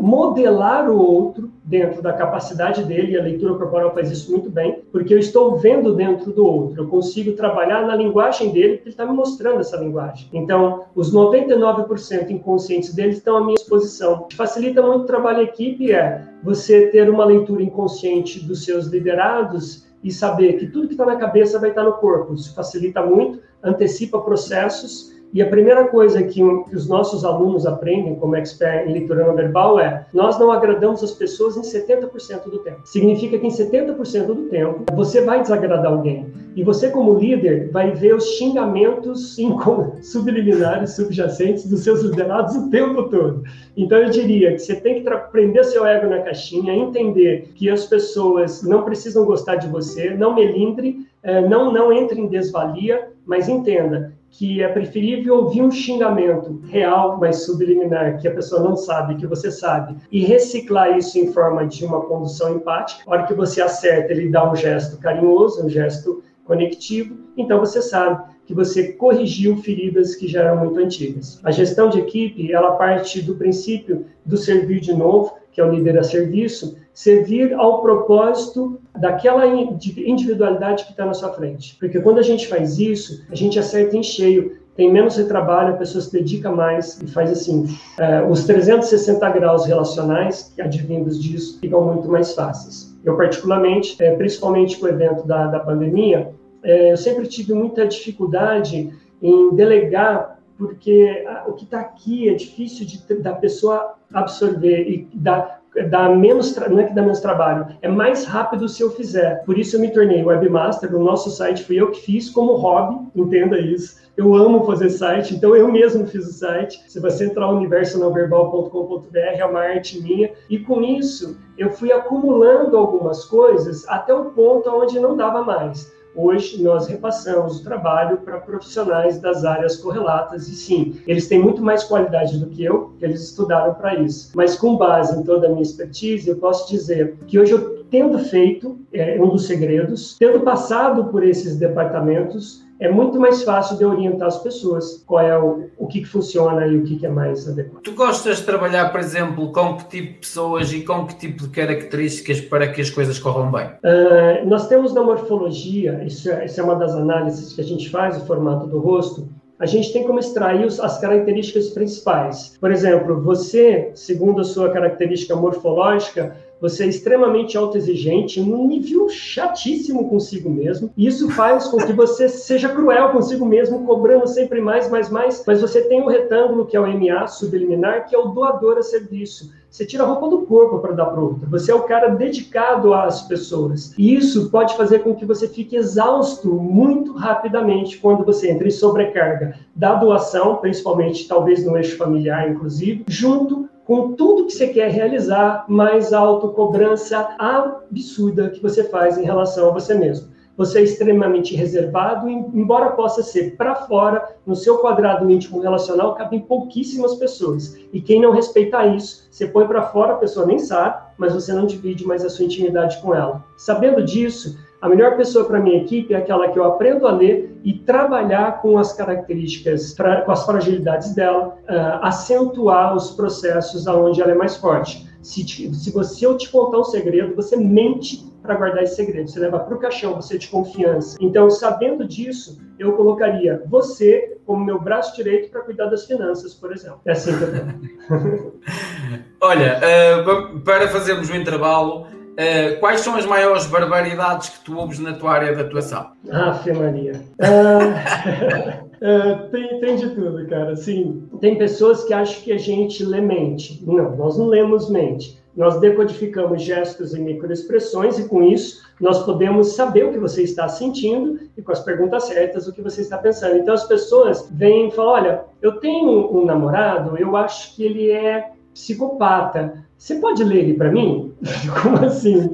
modelar 0.00 0.90
o 0.90 0.98
outro 0.98 1.50
dentro 1.64 2.02
da 2.02 2.12
capacidade 2.12 2.84
dele, 2.84 3.12
e 3.12 3.18
a 3.18 3.22
leitura 3.22 3.54
corporal 3.54 3.94
faz 3.94 4.10
isso 4.10 4.30
muito 4.30 4.50
bem, 4.50 4.82
porque 4.90 5.12
eu 5.12 5.18
estou 5.18 5.56
vendo 5.56 5.94
dentro 5.94 6.32
do 6.32 6.46
outro, 6.46 6.82
eu 6.82 6.88
consigo 6.88 7.32
trabalhar 7.32 7.86
na 7.86 7.94
linguagem 7.94 8.50
dele, 8.52 8.76
porque 8.76 8.88
ele 8.88 8.94
está 8.94 9.06
me 9.06 9.12
mostrando 9.12 9.60
essa 9.60 9.76
linguagem. 9.76 10.28
Então, 10.32 10.84
os 10.94 11.14
99% 11.14 12.30
inconscientes 12.30 12.94
dele 12.94 13.12
estão 13.12 13.36
à 13.36 13.40
minha 13.44 13.56
disposição. 13.56 14.26
Facilita 14.34 14.82
muito 14.82 15.02
o 15.02 15.06
trabalho 15.06 15.40
em 15.40 15.44
equipe 15.44 15.92
é 15.92 16.24
você 16.42 16.86
ter 16.88 17.10
uma 17.10 17.24
leitura 17.24 17.62
inconsciente 17.62 18.44
dos 18.44 18.64
seus 18.64 18.86
liderados 18.86 19.86
e 20.02 20.10
saber 20.10 20.54
que 20.54 20.66
tudo 20.66 20.86
que 20.86 20.94
está 20.94 21.04
na 21.04 21.16
cabeça 21.16 21.58
vai 21.58 21.70
estar 21.70 21.82
no 21.82 21.94
corpo. 21.94 22.34
Isso 22.34 22.54
facilita 22.54 23.04
muito, 23.04 23.40
antecipa 23.62 24.20
processos 24.20 25.17
e 25.32 25.42
a 25.42 25.46
primeira 25.46 25.86
coisa 25.88 26.22
que, 26.22 26.42
os 26.42 26.88
nossos 26.88 27.24
alunos 27.24 27.66
aprendem 27.66 28.14
como 28.14 28.34
expert 28.34 28.88
em 28.88 28.92
leitura 28.92 29.30
verbal 29.32 29.78
é: 29.78 30.06
nós 30.12 30.38
não 30.38 30.50
agradamos 30.50 31.04
as 31.04 31.12
pessoas 31.12 31.56
em 31.56 31.60
70% 31.60 32.44
do 32.44 32.58
tempo. 32.60 32.80
Significa 32.84 33.38
que 33.38 33.46
em 33.46 33.50
70% 33.50 34.26
do 34.26 34.48
tempo 34.48 34.84
você 34.94 35.20
vai 35.20 35.42
desagradar 35.42 35.92
alguém. 35.92 36.26
E 36.56 36.64
você, 36.64 36.90
como 36.90 37.18
líder, 37.18 37.70
vai 37.70 37.92
ver 37.92 38.14
os 38.14 38.24
xingamentos 38.36 39.36
subliminares, 40.02 40.96
subjacentes 40.96 41.68
dos 41.68 41.80
seus 41.80 42.02
liderados 42.02 42.56
o 42.56 42.70
tempo 42.70 43.04
todo. 43.04 43.42
Então, 43.76 43.98
eu 43.98 44.10
diria 44.10 44.52
que 44.52 44.58
você 44.58 44.76
tem 44.76 45.02
que 45.02 45.10
prender 45.30 45.64
seu 45.64 45.86
ego 45.86 46.08
na 46.08 46.20
caixinha, 46.20 46.74
entender 46.74 47.50
que 47.54 47.68
as 47.68 47.84
pessoas 47.84 48.62
não 48.62 48.82
precisam 48.82 49.24
gostar 49.24 49.56
de 49.56 49.68
você, 49.68 50.10
não 50.10 50.34
melindre, 50.34 51.06
eh, 51.22 51.42
não, 51.42 51.70
não 51.72 51.92
entre 51.92 52.20
em 52.20 52.26
desvalia, 52.26 53.08
mas 53.26 53.48
entenda 53.48 54.17
que 54.30 54.62
é 54.62 54.68
preferível 54.68 55.36
ouvir 55.36 55.62
um 55.62 55.70
xingamento 55.70 56.60
real, 56.66 57.18
mas 57.18 57.44
subliminar, 57.44 58.18
que 58.20 58.28
a 58.28 58.34
pessoa 58.34 58.62
não 58.62 58.76
sabe, 58.76 59.16
que 59.16 59.26
você 59.26 59.50
sabe, 59.50 59.96
e 60.12 60.24
reciclar 60.24 60.96
isso 60.96 61.18
em 61.18 61.32
forma 61.32 61.66
de 61.66 61.84
uma 61.84 62.02
condução 62.02 62.54
empática. 62.54 63.02
A 63.06 63.10
hora 63.10 63.26
que 63.26 63.34
você 63.34 63.60
acerta, 63.62 64.12
ele 64.12 64.28
dá 64.28 64.50
um 64.50 64.54
gesto 64.54 64.98
carinhoso, 64.98 65.64
um 65.64 65.68
gesto 65.68 66.22
conectivo, 66.44 67.16
então 67.36 67.58
você 67.58 67.82
sabe 67.82 68.22
que 68.48 68.54
você 68.54 68.94
corrigiu 68.94 69.58
feridas 69.58 70.14
que 70.14 70.26
já 70.26 70.44
eram 70.44 70.64
muito 70.64 70.80
antigas. 70.80 71.38
A 71.44 71.50
gestão 71.50 71.90
de 71.90 71.98
equipe, 71.98 72.50
ela 72.50 72.76
parte 72.76 73.20
do 73.20 73.34
princípio 73.34 74.06
do 74.24 74.38
servir 74.38 74.80
de 74.80 74.94
novo, 74.94 75.34
que 75.52 75.60
é 75.60 75.64
o 75.64 75.70
líder 75.70 75.98
a 75.98 76.02
serviço, 76.02 76.78
servir 76.94 77.52
ao 77.52 77.82
propósito 77.82 78.80
daquela 78.98 79.46
individualidade 79.46 80.86
que 80.86 80.92
está 80.92 81.04
na 81.04 81.12
sua 81.12 81.30
frente. 81.34 81.76
Porque 81.78 82.00
quando 82.00 82.20
a 82.20 82.22
gente 82.22 82.48
faz 82.48 82.78
isso, 82.78 83.22
a 83.30 83.34
gente 83.34 83.58
acerta 83.58 83.94
em 83.94 84.02
cheio. 84.02 84.56
Tem 84.74 84.90
menos 84.90 85.18
retrabalho, 85.18 85.74
a 85.74 85.76
pessoa 85.76 86.00
se 86.00 86.10
dedica 86.10 86.50
mais 86.50 86.98
e 87.02 87.06
faz 87.06 87.30
assim. 87.30 87.66
É, 87.98 88.22
os 88.22 88.44
360 88.44 89.28
graus 89.28 89.66
relacionais, 89.66 90.54
advindos 90.58 91.22
disso, 91.22 91.58
ficam 91.60 91.84
muito 91.84 92.08
mais 92.08 92.32
fáceis. 92.32 92.96
Eu, 93.04 93.14
particularmente, 93.14 94.02
é, 94.02 94.16
principalmente 94.16 94.78
com 94.78 94.86
o 94.86 94.88
evento 94.88 95.26
da, 95.26 95.48
da 95.48 95.60
pandemia, 95.60 96.30
eu 96.70 96.96
sempre 96.96 97.26
tive 97.26 97.52
muita 97.54 97.86
dificuldade 97.86 98.92
em 99.22 99.54
delegar, 99.54 100.38
porque 100.56 101.24
o 101.46 101.52
que 101.52 101.64
está 101.64 101.80
aqui 101.80 102.28
é 102.28 102.34
difícil 102.34 102.86
de, 102.86 103.02
da 103.20 103.32
pessoa 103.34 103.94
absorver 104.12 104.88
e 104.88 105.08
dar 105.14 105.58
dá 105.90 106.08
menos, 106.08 106.56
não 106.56 106.80
é 106.80 106.84
que 106.84 106.94
dá 106.94 107.02
menos 107.02 107.20
trabalho, 107.20 107.66
é 107.82 107.88
mais 107.88 108.24
rápido 108.24 108.68
se 108.68 108.82
eu 108.82 108.90
fizer. 108.90 109.44
Por 109.44 109.58
isso 109.58 109.76
eu 109.76 109.80
me 109.80 109.90
tornei 109.90 110.24
webmaster, 110.24 110.90
no 110.90 111.04
nosso 111.04 111.30
site 111.30 111.64
fui 111.64 111.76
eu 111.76 111.90
que 111.90 112.00
fiz 112.00 112.30
como 112.30 112.54
hobby, 112.54 112.98
entenda 113.14 113.58
isso. 113.58 113.98
Eu 114.16 114.34
amo 114.34 114.64
fazer 114.64 114.90
site, 114.90 115.34
então 115.34 115.54
eu 115.54 115.70
mesmo 115.70 116.06
fiz 116.06 116.26
o 116.26 116.32
site. 116.32 116.82
Se 116.88 116.98
você 116.98 117.26
entrar 117.26 117.46
no 117.46 117.58
universonalverbal.com.br, 117.58 119.16
é 119.16 119.44
uma 119.44 119.60
arte 119.60 120.02
minha. 120.02 120.32
E 120.50 120.58
com 120.58 120.82
isso, 120.82 121.38
eu 121.56 121.70
fui 121.70 121.92
acumulando 121.92 122.76
algumas 122.76 123.24
coisas 123.24 123.86
até 123.88 124.12
o 124.12 124.24
ponto 124.30 124.68
onde 124.70 124.98
não 124.98 125.16
dava 125.16 125.44
mais. 125.44 125.92
Hoje 126.20 126.60
nós 126.60 126.88
repassamos 126.88 127.60
o 127.60 127.62
trabalho 127.62 128.16
para 128.16 128.40
profissionais 128.40 129.20
das 129.20 129.44
áreas 129.44 129.76
correlatas 129.76 130.48
e 130.48 130.54
sim, 130.56 131.00
eles 131.06 131.28
têm 131.28 131.38
muito 131.38 131.62
mais 131.62 131.84
qualidade 131.84 132.36
do 132.38 132.46
que 132.46 132.64
eu, 132.64 132.92
eles 133.00 133.22
estudaram 133.22 133.72
para 133.74 133.94
isso. 133.94 134.32
Mas 134.34 134.56
com 134.56 134.76
base 134.76 135.16
em 135.16 135.22
toda 135.22 135.46
a 135.46 135.50
minha 135.50 135.62
expertise, 135.62 136.28
eu 136.28 136.36
posso 136.36 136.68
dizer 136.68 137.16
que 137.28 137.38
hoje 137.38 137.52
eu 137.52 137.77
tendo 137.90 138.18
feito, 138.18 138.78
é 138.92 139.20
um 139.20 139.28
dos 139.28 139.46
segredos, 139.46 140.16
tendo 140.18 140.40
passado 140.40 141.04
por 141.06 141.22
esses 141.22 141.56
departamentos, 141.58 142.66
é 142.80 142.88
muito 142.88 143.18
mais 143.18 143.42
fácil 143.42 143.76
de 143.76 143.84
orientar 143.84 144.28
as 144.28 144.40
pessoas 144.40 145.02
qual 145.04 145.24
é 145.24 145.36
o, 145.36 145.68
o 145.76 145.86
que, 145.88 146.00
que 146.00 146.06
funciona 146.06 146.66
e 146.66 146.78
o 146.78 146.84
que, 146.84 146.96
que 146.96 147.06
é 147.06 147.08
mais 147.08 147.48
adequado. 147.48 147.82
Tu 147.82 147.92
gostas 147.92 148.38
de 148.38 148.44
trabalhar, 148.44 148.90
por 148.90 149.00
exemplo, 149.00 149.50
com 149.50 149.76
que 149.76 149.88
tipo 149.88 150.12
de 150.12 150.18
pessoas 150.20 150.72
e 150.72 150.82
com 150.82 151.06
que 151.06 151.16
tipo 151.16 151.42
de 151.42 151.48
características 151.48 152.40
para 152.40 152.68
que 152.68 152.80
as 152.80 152.90
coisas 152.90 153.18
corram 153.18 153.50
bem? 153.50 153.66
Uh, 153.66 154.46
nós 154.46 154.68
temos 154.68 154.94
na 154.94 155.02
morfologia, 155.02 156.04
isso 156.04 156.30
é, 156.30 156.44
isso 156.44 156.60
é 156.60 156.64
uma 156.64 156.76
das 156.76 156.94
análises 156.94 157.52
que 157.52 157.60
a 157.60 157.64
gente 157.64 157.90
faz, 157.90 158.16
o 158.16 158.26
formato 158.26 158.66
do 158.68 158.78
rosto, 158.78 159.28
a 159.58 159.66
gente 159.66 159.92
tem 159.92 160.04
como 160.04 160.20
extrair 160.20 160.64
as 160.64 161.00
características 161.00 161.70
principais. 161.70 162.56
Por 162.60 162.70
exemplo, 162.70 163.20
você, 163.20 163.90
segundo 163.92 164.40
a 164.40 164.44
sua 164.44 164.70
característica 164.70 165.34
morfológica, 165.34 166.36
você 166.60 166.84
é 166.84 166.88
extremamente 166.88 167.56
autoexigente, 167.56 168.40
num 168.40 168.66
nível 168.66 169.08
chatíssimo 169.08 170.08
consigo 170.08 170.50
mesmo. 170.50 170.90
E 170.96 171.06
isso 171.06 171.30
faz 171.30 171.68
com 171.68 171.78
que 171.78 171.92
você 171.92 172.28
seja 172.28 172.68
cruel 172.68 173.10
consigo 173.10 173.46
mesmo, 173.46 173.86
cobrando 173.86 174.26
sempre 174.26 174.60
mais, 174.60 174.90
mais, 174.90 175.10
mais. 175.10 175.44
Mas 175.46 175.60
você 175.60 175.82
tem 175.82 176.02
o 176.02 176.08
retângulo, 176.08 176.66
que 176.66 176.76
é 176.76 176.80
o 176.80 176.86
MA 176.86 177.26
subliminar, 177.26 178.08
que 178.08 178.14
é 178.14 178.18
o 178.18 178.28
doador 178.28 178.78
a 178.78 178.82
serviço. 178.82 179.52
Você 179.70 179.84
tira 179.84 180.02
a 180.02 180.06
roupa 180.06 180.28
do 180.28 180.46
corpo 180.46 180.78
para 180.78 180.92
dar 180.92 181.06
para 181.06 181.20
outro. 181.20 181.48
Você 181.50 181.70
é 181.70 181.74
o 181.74 181.82
cara 181.82 182.08
dedicado 182.08 182.94
às 182.94 183.22
pessoas. 183.22 183.92
E 183.98 184.14
isso 184.14 184.50
pode 184.50 184.74
fazer 184.76 185.00
com 185.00 185.14
que 185.14 185.26
você 185.26 185.46
fique 185.46 185.76
exausto 185.76 186.50
muito 186.54 187.12
rapidamente 187.12 187.98
quando 187.98 188.24
você 188.24 188.50
entra 188.50 188.66
em 188.66 188.70
sobrecarga 188.70 189.58
da 189.76 189.94
doação, 189.94 190.56
principalmente 190.56 191.28
talvez 191.28 191.64
no 191.66 191.76
eixo 191.76 191.98
familiar, 191.98 192.50
inclusive, 192.50 193.04
junto 193.08 193.68
com 193.88 194.12
tudo 194.12 194.44
que 194.44 194.52
você 194.52 194.68
quer 194.68 194.90
realizar, 194.90 195.64
mais 195.66 196.12
autocobrança 196.12 197.34
absurda 197.38 198.50
que 198.50 198.60
você 198.60 198.84
faz 198.84 199.16
em 199.16 199.24
relação 199.24 199.70
a 199.70 199.72
você 199.72 199.94
mesmo. 199.94 200.28
você 200.58 200.80
é 200.80 200.82
extremamente 200.82 201.54
reservado, 201.54 202.28
embora 202.28 202.90
possa 202.90 203.22
ser 203.22 203.56
para 203.56 203.76
fora, 203.76 204.36
no 204.44 204.56
seu 204.56 204.78
quadrado 204.78 205.30
íntimo 205.30 205.60
relacional, 205.60 206.16
cabem 206.16 206.40
pouquíssimas 206.40 207.14
pessoas. 207.14 207.78
E 207.92 208.00
quem 208.00 208.20
não 208.20 208.32
respeitar 208.32 208.88
isso, 208.88 209.28
você 209.30 209.46
põe 209.46 209.68
para 209.68 209.84
fora, 209.84 210.14
a 210.14 210.18
pessoa 210.18 210.44
nem 210.44 210.58
sabe, 210.58 211.00
mas 211.16 211.32
você 211.32 211.52
não 211.52 211.64
divide 211.64 212.04
mais 212.04 212.24
a 212.24 212.28
sua 212.28 212.44
intimidade 212.44 213.00
com 213.00 213.14
ela. 213.14 213.44
Sabendo 213.56 214.02
disso, 214.02 214.58
a 214.80 214.88
melhor 214.88 215.16
pessoa 215.16 215.44
para 215.44 215.60
minha 215.60 215.82
equipe 215.82 216.14
é 216.14 216.18
aquela 216.18 216.48
que 216.48 216.58
eu 216.58 216.64
aprendo 216.64 217.06
a 217.06 217.12
ler 217.12 217.56
e 217.64 217.74
trabalhar 217.74 218.62
com 218.62 218.78
as 218.78 218.92
características, 218.92 219.94
com 220.24 220.30
as 220.30 220.46
fragilidades 220.46 221.14
dela, 221.14 221.58
uh, 221.68 222.04
acentuar 222.04 222.94
os 222.94 223.10
processos 223.10 223.88
aonde 223.88 224.22
ela 224.22 224.32
é 224.32 224.36
mais 224.36 224.56
forte. 224.56 225.08
Se, 225.20 225.44
te, 225.44 225.74
se 225.74 225.90
você 225.90 226.26
eu 226.26 226.36
te 226.36 226.48
contar 226.50 226.78
um 226.78 226.84
segredo, 226.84 227.34
você 227.34 227.56
mente 227.56 228.24
para 228.40 228.54
guardar 228.54 228.84
esse 228.84 228.94
segredo. 228.94 229.28
Você 229.28 229.40
leva 229.40 229.58
para 229.58 229.74
o 229.74 229.78
caixão, 229.78 230.14
você 230.14 230.36
é 230.36 230.38
de 230.38 230.48
confiança. 230.48 231.18
Então, 231.20 231.50
sabendo 231.50 232.06
disso, 232.06 232.58
eu 232.78 232.92
colocaria 232.92 233.62
você 233.66 234.38
como 234.46 234.64
meu 234.64 234.80
braço 234.80 235.14
direito 235.16 235.50
para 235.50 235.60
cuidar 235.62 235.86
das 235.86 236.06
finanças, 236.06 236.54
por 236.54 236.72
exemplo. 236.72 237.00
É 237.04 237.12
assim 237.12 237.32
que 237.36 237.44
eu 237.44 238.54
Olha, 239.42 239.80
uh, 239.80 240.60
para 240.60 240.88
fazermos 240.88 241.28
um 241.28 241.34
intervalo, 241.34 242.06
Uh, 242.38 242.78
quais 242.78 243.00
são 243.00 243.16
as 243.16 243.26
maiores 243.26 243.66
barbaridades 243.66 244.50
que 244.50 244.64
tu 244.64 244.78
ouves 244.78 245.00
na 245.00 245.12
tua 245.12 245.32
área 245.32 245.56
de 245.56 245.60
atuação? 245.60 246.12
Ah, 246.30 246.62
Maria. 246.72 247.20
Uh, 247.40 248.84
uh, 249.02 249.50
tem, 249.50 249.80
tem 249.80 249.96
de 249.96 250.10
tudo, 250.10 250.46
cara. 250.46 250.76
Sim, 250.76 251.28
tem 251.40 251.58
pessoas 251.58 252.04
que 252.04 252.14
acham 252.14 252.40
que 252.42 252.52
a 252.52 252.58
gente 252.58 253.04
lê 253.04 253.20
mente. 253.20 253.82
Não, 253.84 254.14
nós 254.14 254.38
não 254.38 254.46
lemos 254.46 254.88
mente. 254.88 255.36
Nós 255.56 255.80
decodificamos 255.80 256.62
gestos 256.62 257.12
e 257.12 257.18
microexpressões 257.18 258.16
e 258.20 258.28
com 258.28 258.44
isso 258.44 258.86
nós 259.00 259.24
podemos 259.24 259.74
saber 259.74 260.04
o 260.04 260.12
que 260.12 260.18
você 260.18 260.44
está 260.44 260.68
sentindo 260.68 261.40
e 261.56 261.62
com 261.62 261.72
as 261.72 261.80
perguntas 261.80 262.24
certas 262.24 262.68
o 262.68 262.72
que 262.72 262.80
você 262.80 263.00
está 263.00 263.18
pensando. 263.18 263.56
Então 263.56 263.74
as 263.74 263.84
pessoas 263.88 264.48
vêm 264.52 264.86
e 264.86 264.90
falam: 264.92 265.12
olha, 265.12 265.44
eu 265.60 265.80
tenho 265.80 266.32
um 266.32 266.44
namorado, 266.44 267.16
eu 267.18 267.36
acho 267.36 267.74
que 267.74 267.82
ele 267.82 268.12
é 268.12 268.52
psicopata. 268.78 269.84
Você 269.96 270.14
pode 270.20 270.44
ler 270.44 270.58
ele 270.58 270.74
para 270.74 270.92
mim? 270.92 271.34
Como 271.82 271.96
assim? 272.06 272.50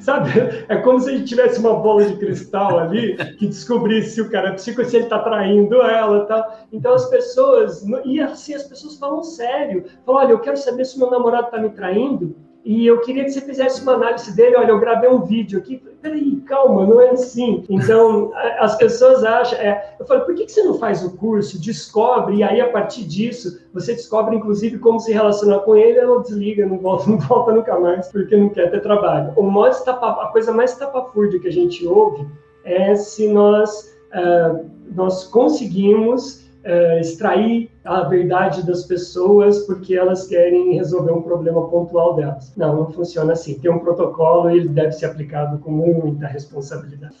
Sabe? 0.00 0.30
É 0.68 0.76
como 0.76 1.00
se 1.00 1.10
a 1.10 1.12
gente 1.12 1.28
tivesse 1.28 1.60
uma 1.60 1.74
bola 1.74 2.04
de 2.04 2.16
cristal 2.16 2.80
ali 2.80 3.16
que 3.36 3.46
descobrisse 3.46 4.16
se 4.16 4.20
o 4.20 4.30
cara 4.30 4.48
é 4.48 4.52
psico, 4.52 4.84
se 4.84 4.96
ele 4.96 5.04
está 5.04 5.20
traindo 5.20 5.80
ela, 5.80 6.26
tá? 6.26 6.66
Então 6.72 6.94
as 6.94 7.08
pessoas 7.08 7.84
e 8.04 8.20
assim 8.20 8.54
as 8.54 8.64
pessoas 8.64 8.98
falam 8.98 9.22
sério, 9.22 9.84
falam, 10.04 10.22
olha, 10.22 10.32
eu 10.32 10.40
quero 10.40 10.56
saber 10.56 10.84
se 10.84 10.98
meu 10.98 11.10
namorado 11.10 11.46
está 11.46 11.58
me 11.60 11.70
traindo 11.70 12.34
e 12.68 12.86
eu 12.86 13.00
queria 13.00 13.24
que 13.24 13.30
você 13.30 13.40
fizesse 13.40 13.80
uma 13.80 13.94
análise 13.94 14.36
dele. 14.36 14.56
Olha, 14.56 14.72
eu 14.72 14.78
gravei 14.78 15.08
um 15.08 15.22
vídeo 15.22 15.58
aqui. 15.58 15.82
Peraí, 16.02 16.36
calma, 16.42 16.84
não 16.84 17.00
é 17.00 17.08
assim. 17.08 17.64
Então, 17.66 18.30
as 18.58 18.76
pessoas 18.76 19.24
acham. 19.24 19.58
É, 19.58 19.96
eu 19.98 20.04
falo, 20.04 20.26
por 20.26 20.34
que, 20.34 20.46
você 20.46 20.62
não 20.62 20.74
faz 20.74 21.02
o 21.02 21.16
curso? 21.16 21.58
Descobre, 21.58 22.36
e 22.36 22.42
aí, 22.42 22.60
a 22.60 22.68
partir 22.68 23.04
disso, 23.04 23.58
você 23.72 23.94
descobre, 23.94 24.36
inclusive, 24.36 24.78
como 24.78 25.00
se 25.00 25.10
relacionar 25.14 25.60
com 25.60 25.74
ele. 25.74 25.98
Ela 25.98 26.20
desliga, 26.20 26.66
não 26.66 26.76
volta, 26.76 27.08
não 27.08 27.16
volta 27.16 27.52
nunca 27.52 27.80
mais, 27.80 28.08
porque 28.08 28.36
não 28.36 28.50
quer 28.50 28.70
ter 28.70 28.82
trabalho. 28.82 29.32
O 29.34 29.44
mais 29.44 29.82
tapa, 29.82 30.24
a 30.24 30.26
coisa 30.26 30.52
mais 30.52 30.76
tapafúrdia 30.76 31.40
que 31.40 31.48
a 31.48 31.52
gente 31.52 31.86
ouve 31.86 32.26
é 32.64 32.94
se 32.96 33.28
nós, 33.28 33.96
uh, 34.12 34.68
nós 34.94 35.24
conseguimos 35.24 36.46
é, 36.68 37.00
extrair 37.00 37.70
a 37.82 38.02
verdade 38.02 38.64
das 38.66 38.84
pessoas 38.84 39.60
porque 39.60 39.94
elas 39.94 40.26
querem 40.26 40.74
resolver 40.74 41.12
um 41.12 41.22
problema 41.22 41.66
pontual 41.68 42.14
delas. 42.14 42.52
Não, 42.56 42.76
não 42.76 42.92
funciona 42.92 43.32
assim. 43.32 43.58
Tem 43.58 43.70
um 43.70 43.78
protocolo 43.78 44.50
e 44.50 44.58
ele 44.58 44.68
deve 44.68 44.92
ser 44.92 45.06
aplicado 45.06 45.58
com 45.60 45.70
muita 45.70 46.26
responsabilidade. 46.26 47.16